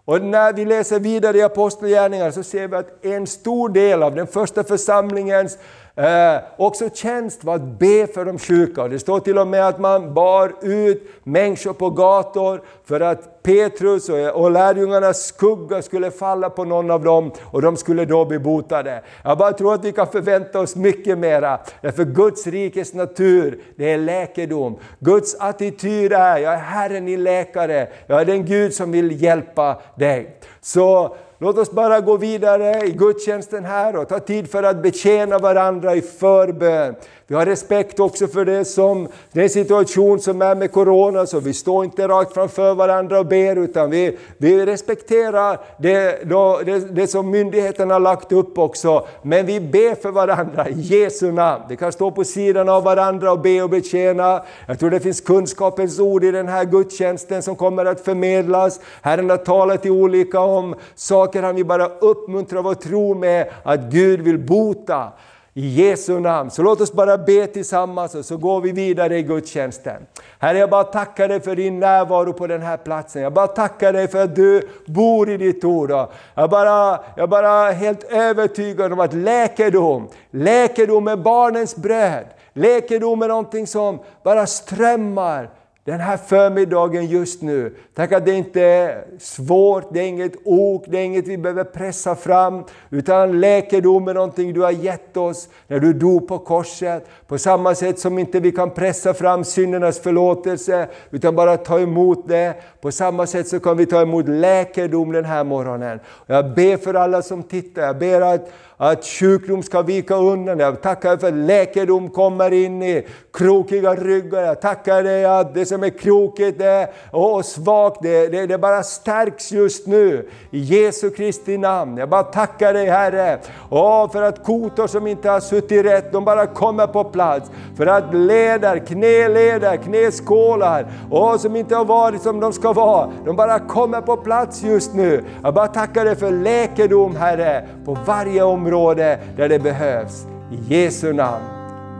Och 0.04 0.22
när 0.22 0.52
vi 0.52 0.64
läser 0.64 1.00
vidare 1.00 1.38
i 1.38 1.42
Apostlagärningarna 1.42 2.32
så 2.32 2.42
ser 2.42 2.68
vi 2.68 2.76
att 2.76 3.04
en 3.04 3.26
stor 3.26 3.68
del 3.68 4.02
av 4.02 4.14
den 4.14 4.26
första 4.26 4.64
församlingens 4.64 5.58
Eh, 5.94 6.40
också 6.56 6.90
tjänst 6.94 7.44
var 7.44 7.54
att 7.54 7.78
be 7.78 8.06
för 8.06 8.24
de 8.24 8.38
sjuka. 8.38 8.88
Det 8.88 8.98
står 8.98 9.20
till 9.20 9.38
och 9.38 9.46
med 9.46 9.68
att 9.68 9.80
man 9.80 10.14
bar 10.14 10.52
ut 10.62 11.10
människor 11.24 11.72
på 11.72 11.90
gator 11.90 12.62
för 12.84 13.00
att 13.00 13.42
Petrus 13.42 14.08
och, 14.08 14.42
och 14.42 14.50
lärjungarnas 14.50 15.22
skugga 15.26 15.82
skulle 15.82 16.10
falla 16.10 16.50
på 16.50 16.64
någon 16.64 16.90
av 16.90 17.04
dem 17.04 17.32
och 17.44 17.62
de 17.62 17.76
skulle 17.76 18.04
då 18.04 18.24
bli 18.24 18.38
botade. 18.38 19.02
Jag 19.24 19.38
bara 19.38 19.52
tror 19.52 19.74
att 19.74 19.84
vi 19.84 19.92
kan 19.92 20.06
förvänta 20.06 20.60
oss 20.60 20.76
mycket 20.76 21.18
mera. 21.18 21.60
Därför 21.80 22.04
Guds 22.04 22.46
rikes 22.46 22.94
natur, 22.94 23.60
det 23.76 23.92
är 23.92 23.98
läkedom. 23.98 24.78
Guds 24.98 25.36
attityd 25.38 26.12
är, 26.12 26.38
jag 26.38 26.52
är 26.52 26.58
Herren 26.58 27.06
din 27.06 27.22
läkare, 27.22 27.88
jag 28.06 28.20
är 28.20 28.24
den 28.24 28.44
Gud 28.44 28.74
som 28.74 28.92
vill 28.92 29.22
hjälpa 29.22 29.80
dig. 29.96 30.36
Så 30.60 31.16
Låt 31.42 31.58
oss 31.58 31.70
bara 31.70 32.00
gå 32.00 32.16
vidare 32.16 32.86
i 32.86 32.90
gudstjänsten 32.90 33.64
här 33.64 33.96
och 33.96 34.08
ta 34.08 34.18
tid 34.18 34.50
för 34.50 34.62
att 34.62 34.82
betjäna 34.82 35.38
varandra 35.38 35.94
i 35.94 36.02
förbön. 36.02 36.94
Vi 37.26 37.34
har 37.34 37.46
respekt 37.46 38.00
också 38.00 38.26
för 38.26 38.44
det 38.44 38.64
som, 38.64 39.08
den 39.32 39.50
situation 39.50 40.20
som 40.20 40.42
är 40.42 40.54
med 40.54 40.72
Corona, 40.72 41.26
så 41.26 41.40
vi 41.40 41.52
står 41.52 41.84
inte 41.84 42.08
rakt 42.08 42.34
framför 42.34 42.74
varandra 42.74 43.18
och 43.18 43.26
ber, 43.26 43.56
utan 43.56 43.90
vi, 43.90 44.18
vi 44.38 44.66
respekterar 44.66 45.60
det, 45.78 46.28
det, 46.64 46.78
det 46.94 47.06
som 47.06 47.30
myndigheterna 47.30 47.94
har 47.94 48.00
lagt 48.00 48.32
upp 48.32 48.58
också. 48.58 49.06
Men 49.22 49.46
vi 49.46 49.60
ber 49.60 49.94
för 49.94 50.10
varandra 50.10 50.68
i 50.68 50.80
Jesu 50.80 51.32
namn. 51.32 51.62
Vi 51.68 51.76
kan 51.76 51.92
stå 51.92 52.10
på 52.10 52.24
sidan 52.24 52.68
av 52.68 52.84
varandra 52.84 53.32
och 53.32 53.40
be 53.40 53.62
och 53.62 53.70
betjäna. 53.70 54.42
Jag 54.66 54.78
tror 54.78 54.90
det 54.90 55.00
finns 55.00 55.20
kunskapens 55.20 56.00
ord 56.00 56.24
i 56.24 56.30
den 56.30 56.48
här 56.48 56.64
gudstjänsten 56.64 57.42
som 57.42 57.56
kommer 57.56 57.84
att 57.84 58.00
förmedlas. 58.00 58.80
Herren 59.02 59.30
har 59.30 59.36
talat 59.36 59.86
i 59.86 59.90
olika 59.90 60.40
om 60.40 60.74
saker 60.94 61.31
han 61.40 61.54
vill 61.54 61.66
bara 61.66 61.86
uppmuntra 61.86 62.62
vår 62.62 62.74
tro 62.74 63.14
med, 63.14 63.50
att 63.62 63.80
Gud 63.80 64.20
vill 64.20 64.38
bota. 64.38 65.12
I 65.54 65.68
Jesu 65.68 66.20
namn. 66.20 66.50
Så 66.50 66.62
låt 66.62 66.80
oss 66.80 66.92
bara 66.92 67.18
be 67.18 67.46
tillsammans 67.46 68.14
och 68.14 68.24
så 68.24 68.36
går 68.36 68.60
vi 68.60 68.72
vidare 68.72 69.18
i 69.18 69.22
gudstjänsten. 69.22 70.06
Herre, 70.38 70.58
jag 70.58 70.70
bara 70.70 70.84
tackar 70.84 71.28
dig 71.28 71.40
för 71.40 71.56
din 71.56 71.80
närvaro 71.80 72.32
på 72.32 72.46
den 72.46 72.62
här 72.62 72.76
platsen. 72.76 73.22
Jag 73.22 73.32
bara 73.32 73.46
tackar 73.46 73.92
dig 73.92 74.08
för 74.08 74.22
att 74.22 74.36
du 74.36 74.68
bor 74.86 75.30
i 75.30 75.36
ditt 75.36 75.64
ord. 75.64 75.90
Jag 76.34 76.50
bara, 76.50 77.00
jag 77.16 77.28
bara 77.28 77.48
är 77.48 77.72
helt 77.72 78.04
övertygad 78.04 78.92
om 78.92 79.00
att 79.00 79.14
läkedom, 79.14 80.08
läkedom 80.30 81.08
är 81.08 81.16
barnens 81.16 81.76
bröd. 81.76 82.24
Läkedom 82.52 83.22
är 83.22 83.28
någonting 83.28 83.66
som 83.66 83.98
bara 84.22 84.46
strömmar 84.46 85.50
den 85.84 86.00
här 86.00 86.16
förmiddagen 86.16 87.06
just 87.06 87.42
nu. 87.42 87.74
Tack 87.94 88.12
att 88.12 88.24
det 88.24 88.32
inte 88.32 88.62
är 88.62 89.04
svårt, 89.18 89.92
det 89.92 90.00
är 90.00 90.04
inget 90.04 90.32
ok, 90.44 90.84
det 90.86 90.98
är 90.98 91.04
inget 91.04 91.28
vi 91.28 91.38
behöver 91.38 91.64
pressa 91.64 92.16
fram. 92.16 92.64
Utan 92.90 93.40
läkedom 93.40 94.08
är 94.08 94.14
någonting 94.14 94.52
du 94.52 94.60
har 94.60 94.70
gett 94.70 95.16
oss 95.16 95.48
när 95.66 95.80
du 95.80 95.92
dog 95.92 96.28
på 96.28 96.38
korset. 96.38 97.06
På 97.26 97.38
samma 97.38 97.74
sätt 97.74 97.98
som 97.98 98.18
inte 98.18 98.40
vi 98.40 98.52
kan 98.52 98.70
pressa 98.70 99.14
fram 99.14 99.44
syndernas 99.44 100.00
förlåtelse, 100.00 100.88
utan 101.10 101.36
bara 101.36 101.56
ta 101.56 101.80
emot 101.80 102.28
det. 102.28 102.54
På 102.80 102.92
samma 102.92 103.26
sätt 103.26 103.48
så 103.48 103.60
kan 103.60 103.76
vi 103.76 103.86
ta 103.86 104.02
emot 104.02 104.28
läkedom 104.28 105.12
den 105.12 105.24
här 105.24 105.44
morgonen. 105.44 106.00
Jag 106.26 106.54
ber 106.54 106.76
för 106.76 106.94
alla 106.94 107.22
som 107.22 107.42
tittar, 107.42 107.82
jag 107.82 107.98
ber 107.98 108.20
att 108.20 108.50
att 108.82 109.04
sjukdom 109.04 109.62
ska 109.62 109.82
vika 109.82 110.16
undan. 110.16 110.58
Jag 110.58 110.82
tackar 110.82 111.16
för 111.16 111.28
att 111.28 111.34
läkedom 111.34 112.10
kommer 112.10 112.52
in 112.52 112.82
i 112.82 113.06
krokiga 113.32 113.94
ryggar. 113.94 114.42
Jag 114.42 114.60
tackar 114.60 115.02
dig 115.02 115.24
att 115.24 115.54
det 115.54 115.66
som 115.66 115.82
är 115.82 115.90
krokigt 115.90 116.62
och 117.10 117.44
svagt, 117.44 118.02
det, 118.02 118.28
det, 118.28 118.46
det 118.46 118.58
bara 118.58 118.82
stärks 118.82 119.52
just 119.52 119.86
nu. 119.86 120.28
I 120.50 120.58
Jesu 120.58 121.10
Kristi 121.10 121.58
namn. 121.58 121.96
Jag 121.96 122.08
bara 122.08 122.22
tackar 122.22 122.72
dig 122.72 122.86
Herre. 122.86 123.38
Och 123.68 124.12
för 124.12 124.22
att 124.22 124.44
kotor 124.44 124.86
som 124.86 125.06
inte 125.06 125.30
har 125.30 125.40
suttit 125.40 125.84
rätt, 125.84 126.12
de 126.12 126.24
bara 126.24 126.46
kommer 126.46 126.86
på 126.86 127.04
plats. 127.04 127.50
För 127.76 127.86
att 127.86 128.14
leder, 128.14 128.78
knäleder, 128.78 129.76
knäskålar, 129.76 130.86
och 131.10 131.40
som 131.40 131.56
inte 131.56 131.76
har 131.76 131.84
varit 131.84 132.22
som 132.22 132.40
de 132.40 132.52
ska 132.52 132.72
vara, 132.72 133.10
de 133.24 133.36
bara 133.36 133.58
kommer 133.58 134.00
på 134.00 134.16
plats 134.16 134.62
just 134.62 134.94
nu. 134.94 135.24
Jag 135.42 135.54
bara 135.54 135.68
tackar 135.68 136.04
dig 136.04 136.16
för 136.16 136.30
läkedom 136.30 137.16
Herre, 137.16 137.68
på 137.84 137.98
varje 138.06 138.42
område 138.42 138.71
område 138.72 139.18
där 139.36 139.48
det 139.48 139.58
behövs. 139.58 140.26
I 140.50 140.56
Jesu 140.74 141.12
namn. 141.12 141.44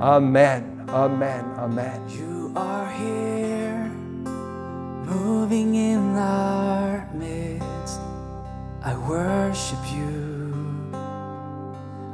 Amen, 0.01 0.63
amen, 0.89 1.45
amen. 1.59 2.01
You 2.09 2.53
are 2.57 2.87
here, 2.87 3.91
moving 5.07 5.75
in 5.75 6.17
our 6.17 7.07
midst. 7.15 8.01
I 8.85 8.95
worship 9.09 9.79
you. 9.95 10.53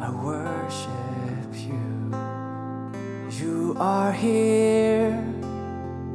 I 0.01 0.11
worship 0.11 1.55
you. 1.55 2.15
You 3.31 3.77
are 3.79 4.13
here, 4.13 5.25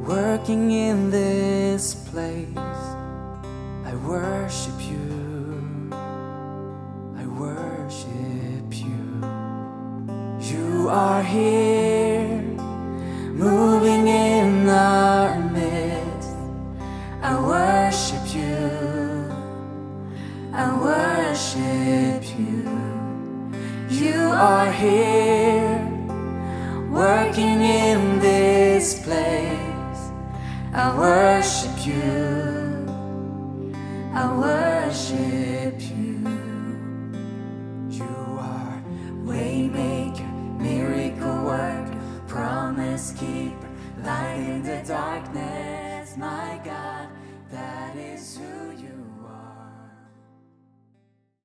working 0.08 0.72
in 0.72 1.12
this 1.12 1.96
place. 2.12 2.84
I 3.86 3.96
worship 4.08 4.80
you. 4.80 5.24
I 7.18 7.26
worship 7.26 8.23
are 10.94 11.24
here, 11.24 11.93